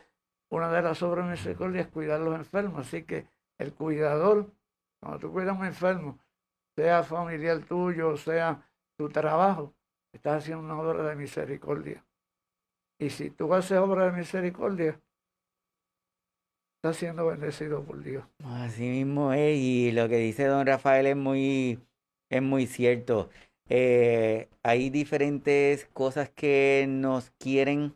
[0.50, 2.86] una de las obras de misericordia es cuidar a los enfermos.
[2.86, 3.26] Así que
[3.58, 4.50] el cuidador,
[5.02, 6.18] cuando tú cuidas a un enfermo,
[6.74, 9.74] sea familiar tuyo, sea tu trabajo,
[10.14, 12.02] estás haciendo una obra de misericordia.
[12.98, 14.98] Y si tú haces obra de misericordia,
[16.76, 18.24] estás siendo bendecido por Dios.
[18.42, 21.78] Así mismo es, y lo que dice don Rafael es muy,
[22.30, 23.28] es muy cierto.
[23.70, 27.94] Eh, hay diferentes cosas que nos quieren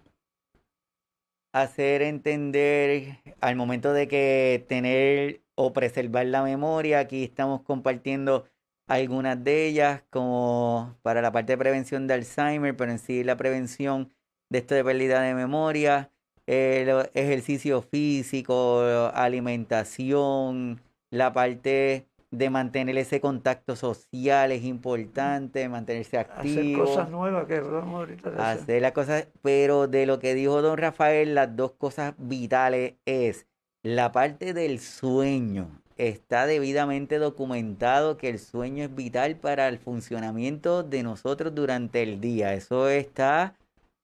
[1.53, 7.01] hacer entender al momento de que tener o preservar la memoria.
[7.01, 8.47] Aquí estamos compartiendo
[8.87, 13.37] algunas de ellas como para la parte de prevención de Alzheimer, pero en sí la
[13.37, 14.13] prevención
[14.51, 16.11] de esto de pérdida de memoria,
[16.47, 18.81] el ejercicio físico,
[19.15, 22.07] alimentación, la parte
[22.37, 26.83] de mantener ese contacto social es importante, mantenerse activo.
[26.83, 30.61] Hacer cosas nuevas que hablamos ahorita de Hacer las cosas, pero de lo que dijo
[30.61, 33.47] don Rafael, las dos cosas vitales es
[33.83, 35.69] la parte del sueño.
[35.97, 42.21] Está debidamente documentado que el sueño es vital para el funcionamiento de nosotros durante el
[42.21, 42.55] día.
[42.55, 43.55] Eso está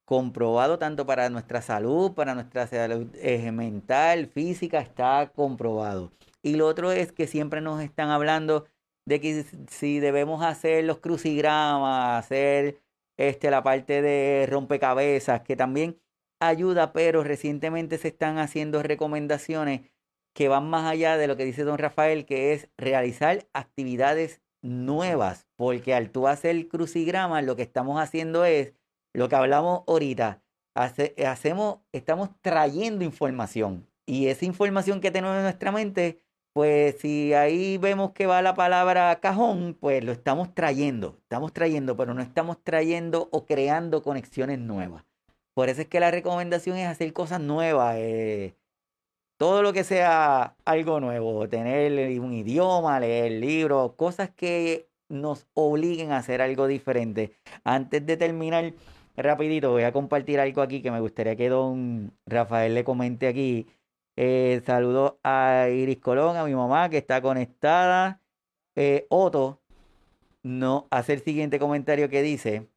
[0.04, 6.12] comprobado tanto para nuestra salud, para nuestra salud eh, mental, física, está comprobado.
[6.42, 8.66] Y lo otro es que siempre nos están hablando
[9.06, 12.80] de que si debemos hacer los crucigramas, hacer
[13.16, 16.00] este, la parte de rompecabezas, que también
[16.40, 19.82] ayuda, pero recientemente se están haciendo recomendaciones
[20.34, 25.48] que van más allá de lo que dice don Rafael, que es realizar actividades nuevas,
[25.56, 26.68] porque al tú hacer el
[27.46, 28.74] lo que estamos haciendo es
[29.12, 30.42] lo que hablamos ahorita,
[30.74, 36.22] hacemos, estamos trayendo información y esa información que tenemos en nuestra mente,
[36.52, 41.96] pues si ahí vemos que va la palabra cajón, pues lo estamos trayendo, estamos trayendo,
[41.96, 45.04] pero no estamos trayendo o creando conexiones nuevas.
[45.54, 48.54] Por eso es que la recomendación es hacer cosas nuevas, eh,
[49.36, 56.12] todo lo que sea algo nuevo, tener un idioma, leer libros, cosas que nos obliguen
[56.12, 57.32] a hacer algo diferente.
[57.64, 58.74] Antes de terminar,
[59.16, 63.66] rapidito, voy a compartir algo aquí que me gustaría que don Rafael le comente aquí.
[64.22, 68.20] Eh, saludo a Iris Colón, a mi mamá que está conectada.
[68.76, 69.62] Eh, Otto
[70.42, 72.68] no hace el siguiente comentario que dice,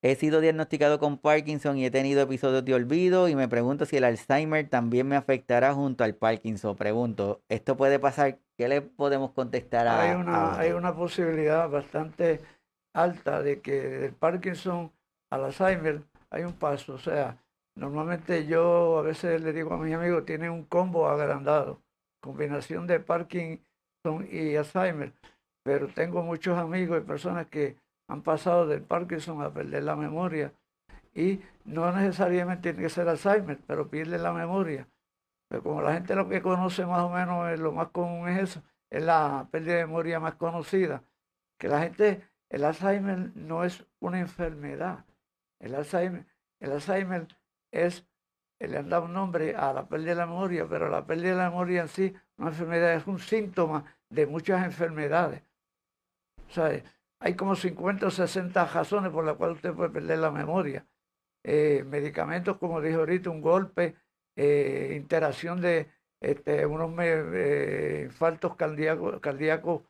[0.00, 3.98] he sido diagnosticado con Parkinson y he tenido episodios de olvido y me pregunto si
[3.98, 6.76] el Alzheimer también me afectará junto al Parkinson.
[6.76, 8.38] Pregunto, ¿esto puede pasar?
[8.56, 12.40] ¿Qué le podemos contestar a, hay una, Hay una posibilidad bastante
[12.94, 14.92] alta de que el Parkinson
[15.28, 16.94] al Alzheimer hay un paso.
[16.94, 17.36] O sea,
[17.78, 21.80] normalmente yo a veces le digo a mis amigos, tiene un combo agrandado,
[22.20, 23.60] combinación de Parkinson
[24.30, 25.12] y Alzheimer.
[25.62, 27.76] Pero tengo muchos amigos y personas que
[28.08, 30.52] han pasado del Parkinson a perder la memoria.
[31.14, 34.88] Y no necesariamente tiene que ser Alzheimer, pero pierde la memoria.
[35.48, 38.50] Pero como la gente lo que conoce más o menos es lo más común es
[38.50, 41.02] eso, es la pérdida de memoria más conocida.
[41.58, 45.04] Que la gente, el Alzheimer no es una enfermedad,
[45.60, 46.26] el Alzheimer,
[46.60, 47.26] el Alzheimer
[47.72, 48.06] es,
[48.58, 51.36] le han dado un nombre a la pérdida de la memoria, pero la pérdida de
[51.36, 55.42] la memoria en sí, una enfermedad, es un síntoma de muchas enfermedades.
[56.48, 56.82] Sea,
[57.20, 60.86] hay como 50 o 60 razones por las cuales usted puede perder la memoria.
[61.44, 63.96] Eh, medicamentos, como dije ahorita, un golpe,
[64.36, 65.90] eh, interacción de
[66.20, 69.82] este, unos eh, infartos cardíacos,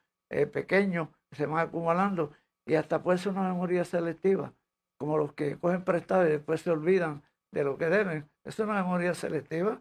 [0.52, 2.32] pequeños que se van acumulando
[2.66, 4.52] y hasta puede ser una memoria selectiva
[4.98, 7.22] como los que cogen prestado y después se olvidan
[7.52, 8.28] de lo que deben.
[8.44, 9.80] Es una memoria selectiva,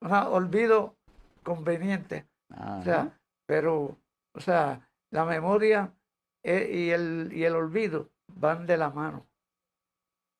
[0.00, 0.96] un olvido
[1.42, 2.26] conveniente.
[2.50, 3.96] O sea, pero,
[4.34, 5.92] o sea, la memoria
[6.42, 9.26] e, y, el, y el olvido van de la mano.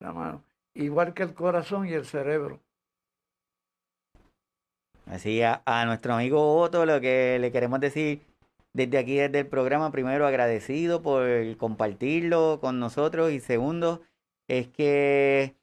[0.00, 0.42] La mano.
[0.74, 2.60] Igual que el corazón y el cerebro.
[5.06, 8.22] Así a, a nuestro amigo Otto lo que le queremos decir
[8.76, 11.24] desde aquí, desde el programa, primero agradecido por
[11.56, 14.02] compartirlo con nosotros y segundo,
[14.48, 15.56] es que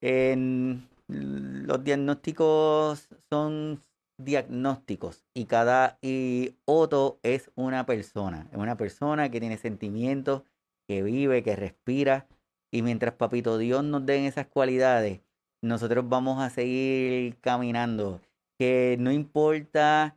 [0.00, 3.80] los diagnósticos son
[4.18, 10.42] diagnósticos y cada y Otto es una persona, es una persona que tiene sentimientos,
[10.88, 12.26] que vive, que respira
[12.70, 15.20] y mientras Papito Dios nos den esas cualidades,
[15.62, 18.20] nosotros vamos a seguir caminando,
[18.58, 20.16] que no importa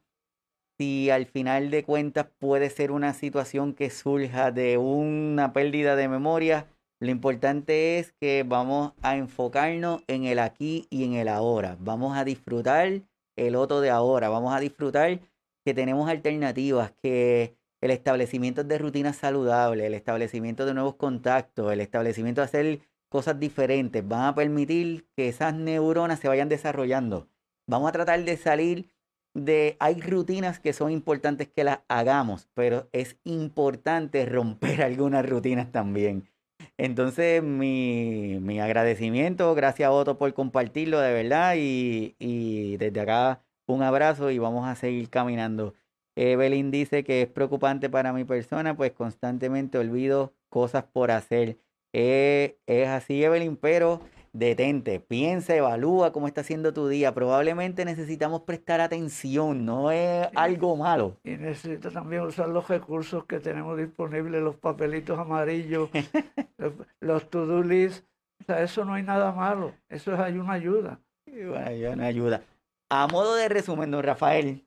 [0.78, 6.08] si al final de cuentas puede ser una situación que surja de una pérdida de
[6.08, 6.68] memoria,
[7.02, 11.76] Lo importante es que vamos a enfocarnos en el aquí y en el ahora.
[11.80, 13.02] Vamos a disfrutar
[13.36, 14.30] el otro de ahora.
[14.30, 15.20] Vamos a disfrutar
[15.66, 21.82] que tenemos alternativas, que el establecimiento de rutinas saludables, el establecimiento de nuevos contactos, el
[21.82, 22.80] establecimiento de hacer
[23.10, 27.28] cosas diferentes van a permitir que esas neuronas se vayan desarrollando.
[27.66, 28.92] Vamos a tratar de salir
[29.34, 35.72] de, hay rutinas que son importantes que las hagamos, pero es importante romper algunas rutinas
[35.72, 36.31] también.
[36.78, 43.44] Entonces, mi, mi agradecimiento, gracias a Otto por compartirlo de verdad y, y desde acá
[43.68, 45.74] un abrazo y vamos a seguir caminando.
[46.16, 51.58] Evelyn dice que es preocupante para mi persona, pues constantemente olvido cosas por hacer.
[51.94, 54.02] Eh, es así, Evelyn, pero
[54.34, 57.14] detente, piensa, evalúa cómo está haciendo tu día.
[57.14, 61.18] Probablemente necesitamos prestar atención, no es algo malo.
[61.24, 65.90] Y necesita también usar los recursos que tenemos disponibles, los papelitos amarillos,
[67.00, 68.06] los, to-do lists.
[68.42, 71.00] O sea, eso no hay nada malo, eso es hay una ayuda.
[71.26, 72.42] Bueno, una ayuda.
[72.90, 74.66] A modo de resumen, don Rafael,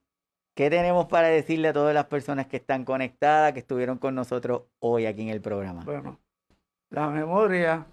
[0.55, 4.63] ¿qué tenemos para decirle a todas las personas que están conectadas, que estuvieron con nosotros
[4.79, 5.83] hoy aquí en el programa?
[5.85, 6.21] Bueno,
[6.91, 7.87] la memoria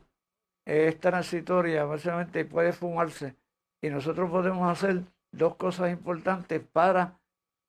[0.65, 3.35] es transitoria, básicamente puede fumarse.
[3.81, 7.19] Y nosotros podemos hacer dos cosas importantes para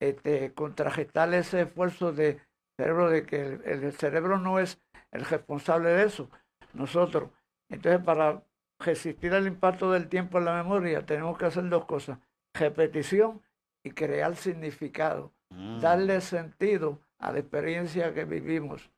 [0.00, 2.40] este, contragestar ese esfuerzo de
[2.76, 4.80] cerebro, de que el, el, cerebro no es
[5.10, 6.28] el responsable de eso,
[6.72, 7.30] nosotros.
[7.68, 8.42] Entonces, para
[8.78, 12.18] resistir el impacto del tiempo en la memoria, tenemos que hacer dos cosas,
[12.54, 13.40] repetición
[13.84, 15.80] y crear significado, mm.
[15.80, 18.90] darle sentido a la experiencia que vivimos.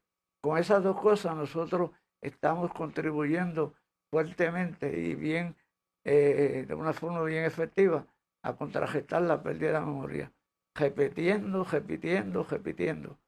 [0.42, 1.90] Con esas dos cosas nosotros
[2.20, 3.74] estamos contribuyendo
[4.14, 5.56] fuertemente y bien,
[6.04, 8.06] eh, de una forma bien efectiva,
[8.44, 10.32] a contrarrestar la pérdida de la memoria.
[10.72, 13.18] Repitiendo, repitiendo, repitiendo.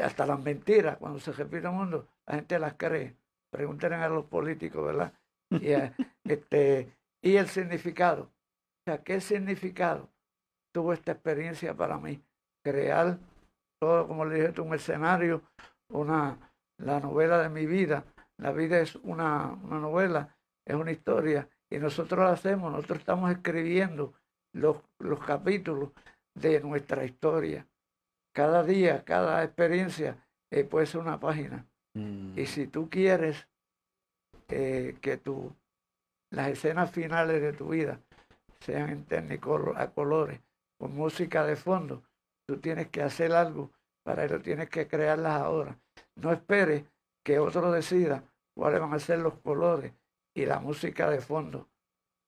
[0.00, 3.16] Hasta las mentiras, cuando se repite el mundo, la gente las cree.
[3.50, 5.12] Pregúntenle a los políticos, ¿verdad?
[5.50, 5.92] Y, eh,
[6.24, 8.22] este, y el significado.
[8.22, 10.08] O sea, ¿qué significado
[10.72, 12.22] tuvo esta experiencia para mí?
[12.62, 13.18] Crear
[13.80, 15.42] todo, como le dije, un escenario,
[15.88, 16.38] una,
[16.78, 18.04] la novela de mi vida,
[18.40, 20.34] la vida es una, novela,
[20.64, 24.14] es una historia, y nosotros lo hacemos, nosotros estamos escribiendo
[24.52, 25.90] los, los capítulos
[26.34, 27.66] de nuestra historia.
[28.32, 30.16] Cada día, cada experiencia
[30.50, 31.66] eh, puede ser una página.
[31.94, 32.46] Y mm.
[32.46, 33.46] si tú quieres
[34.48, 35.54] eh, que tú,
[36.30, 38.00] las escenas finales de tu vida
[38.60, 40.40] sean en técnico a colores,
[40.78, 42.02] con música de fondo,
[42.46, 43.70] tú tienes que hacer algo
[44.02, 45.78] para eso, tienes que crearlas ahora.
[46.16, 46.84] No esperes
[47.22, 48.24] que otro decida
[48.54, 49.92] cuáles van a ser los colores
[50.34, 51.68] y la música de fondo.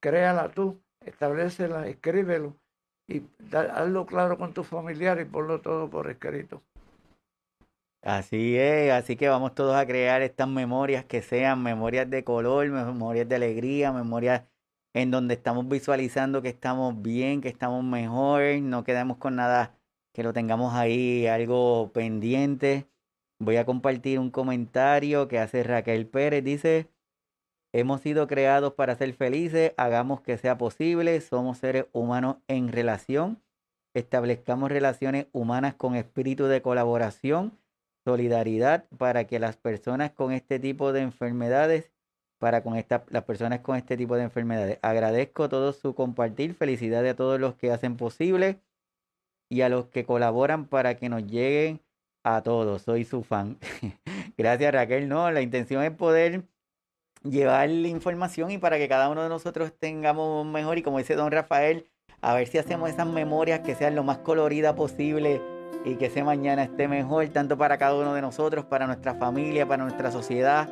[0.01, 2.57] Créala tú, establecela, escríbelo
[3.07, 6.63] y hazlo claro con tu familiar y ponlo todo por escrito.
[8.03, 12.69] Así es, así que vamos todos a crear estas memorias que sean memorias de color,
[12.69, 14.43] memorias de alegría, memorias
[14.93, 19.79] en donde estamos visualizando que estamos bien, que estamos mejor, no quedemos con nada
[20.13, 22.89] que lo tengamos ahí algo pendiente.
[23.45, 26.45] Voy a compartir un comentario que hace Raquel Pérez.
[26.45, 26.87] Dice,
[27.73, 33.43] hemos sido creados para ser felices, hagamos que sea posible, somos seres humanos en relación,
[33.95, 37.59] establezcamos relaciones humanas con espíritu de colaboración,
[38.05, 41.91] solidaridad para que las personas con este tipo de enfermedades,
[42.39, 42.75] para con
[43.09, 44.79] las personas con este tipo de enfermedades.
[44.83, 48.61] Agradezco todo su compartir, felicidades a todos los que hacen posible
[49.49, 51.81] y a los que colaboran para que nos lleguen
[52.25, 53.59] a todos, soy su fan.
[54.37, 56.45] Gracias Raquel, no, la intención es poder
[57.25, 61.15] llevar la información y para que cada uno de nosotros tengamos mejor y como dice
[61.15, 61.89] don Rafael,
[62.21, 65.41] a ver si hacemos esas memorias que sean lo más coloridas posible
[65.85, 69.67] y que ese mañana esté mejor tanto para cada uno de nosotros, para nuestra familia,
[69.67, 70.69] para nuestra sociedad.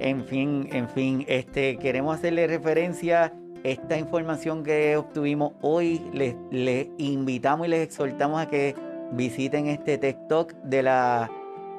[0.00, 3.32] En fin, en fin, este queremos hacerle referencia
[3.62, 6.02] esta información que obtuvimos hoy.
[6.12, 8.74] Les invitamos y les exhortamos a que
[9.12, 11.30] visiten este TikTok de la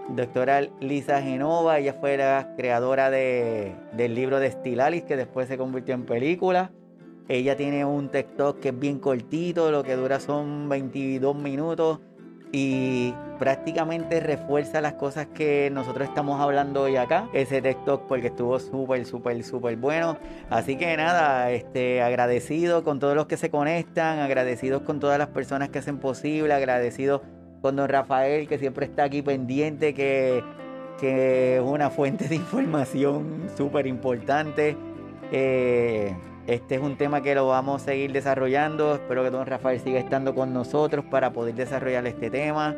[0.09, 1.79] doctora Lisa Genova.
[1.79, 6.71] Ella fue la creadora de, del libro de Stilalis, que después se convirtió en película.
[7.27, 11.99] Ella tiene un TikTok que es bien cortito, lo que dura son 22 minutos
[12.51, 17.29] y prácticamente refuerza las cosas que nosotros estamos hablando hoy acá.
[17.33, 20.17] Ese TikTok porque estuvo súper, súper, súper bueno.
[20.49, 25.29] Así que nada, este, agradecido con todos los que se conectan, agradecidos con todas las
[25.29, 27.21] personas que hacen posible, agradecido
[27.61, 30.43] con don Rafael que siempre está aquí pendiente, que,
[30.99, 34.75] que es una fuente de información súper importante.
[35.31, 36.15] Eh,
[36.49, 38.95] este es un tema que lo vamos a seguir desarrollando.
[38.95, 42.75] Espero que don Rafael siga estando con nosotros para poder desarrollar este tema.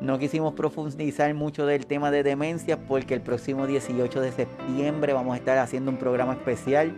[0.00, 5.34] No quisimos profundizar mucho del tema de demencia porque el próximo 18 de septiembre vamos
[5.34, 6.94] a estar haciendo un programa especial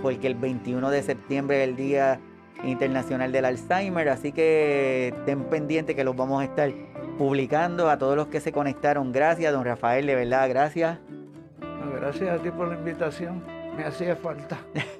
[0.00, 2.20] porque el 21 de septiembre es el Día
[2.62, 6.70] Internacional del Alzheimer, así que estén pendientes que los vamos a estar
[7.18, 9.10] publicando a todos los que se conectaron.
[9.10, 11.00] Gracias, don Rafael, de verdad, gracias.
[11.98, 13.42] gracias a ti por la invitación,
[13.76, 14.56] me hacía falta.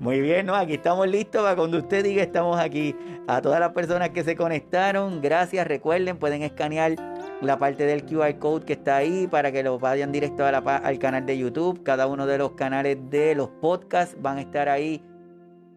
[0.00, 0.54] Muy bien, ¿no?
[0.54, 2.96] Aquí estamos listos para cuando usted diga estamos aquí.
[3.28, 5.66] A todas las personas que se conectaron, gracias.
[5.66, 6.96] Recuerden, pueden escanear
[7.42, 11.26] la parte del QR code que está ahí para que lo vayan directo al canal
[11.26, 11.82] de YouTube.
[11.82, 15.02] Cada uno de los canales de los podcasts van a estar ahí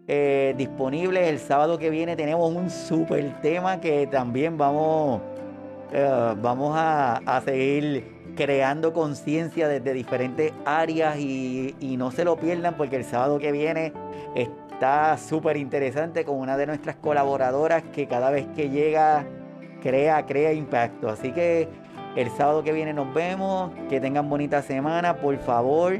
[0.08, 1.28] eh, disponibles.
[1.28, 5.20] El sábado que viene tenemos un super tema que también vamos,
[5.92, 12.76] eh, vamos a, a seguir creando conciencia desde diferentes áreas y, no se lo pierdan
[12.76, 13.94] porque el sábado que viene
[14.36, 19.26] está súper interesante con una de nuestras colaboradoras que cada vez que llega
[19.82, 21.10] crea, crea impacto.
[21.10, 21.70] Así que
[22.16, 26.00] el sábado que viene nos vemos, que tengan bonita semana, por favor.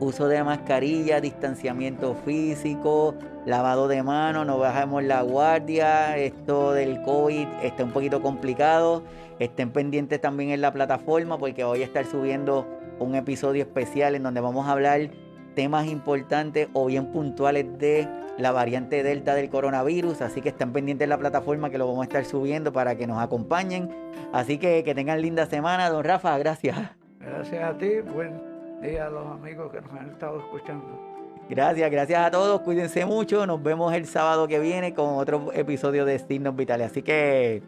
[0.00, 3.14] Uso de mascarilla, distanciamiento físico,
[3.44, 6.16] lavado de manos, no bajemos la guardia.
[6.16, 9.02] Esto del COVID está un poquito complicado.
[9.38, 12.66] Estén pendientes también en la plataforma porque voy a estar subiendo
[12.98, 15.10] un episodio especial en donde vamos a hablar
[15.54, 18.08] temas importantes o bien puntuales de
[18.38, 20.22] la variante Delta del coronavirus.
[20.22, 23.06] Así que estén pendientes en la plataforma que lo vamos a estar subiendo para que
[23.06, 23.90] nos acompañen.
[24.32, 26.36] Así que que tengan linda semana, don Rafa.
[26.38, 26.76] Gracias.
[27.20, 28.00] Gracias a ti.
[28.14, 28.40] Buen
[28.80, 31.12] día a los amigos que nos han estado escuchando.
[31.48, 32.60] Gracias, gracias a todos.
[32.62, 33.46] Cuídense mucho.
[33.46, 36.90] Nos vemos el sábado que viene con otro episodio de Signos Vitales.
[36.90, 37.62] Así que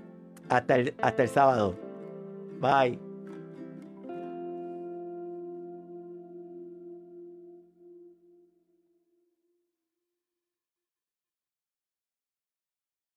[0.48, 1.76] hasta el, hasta el sábado.
[2.60, 3.13] Bye.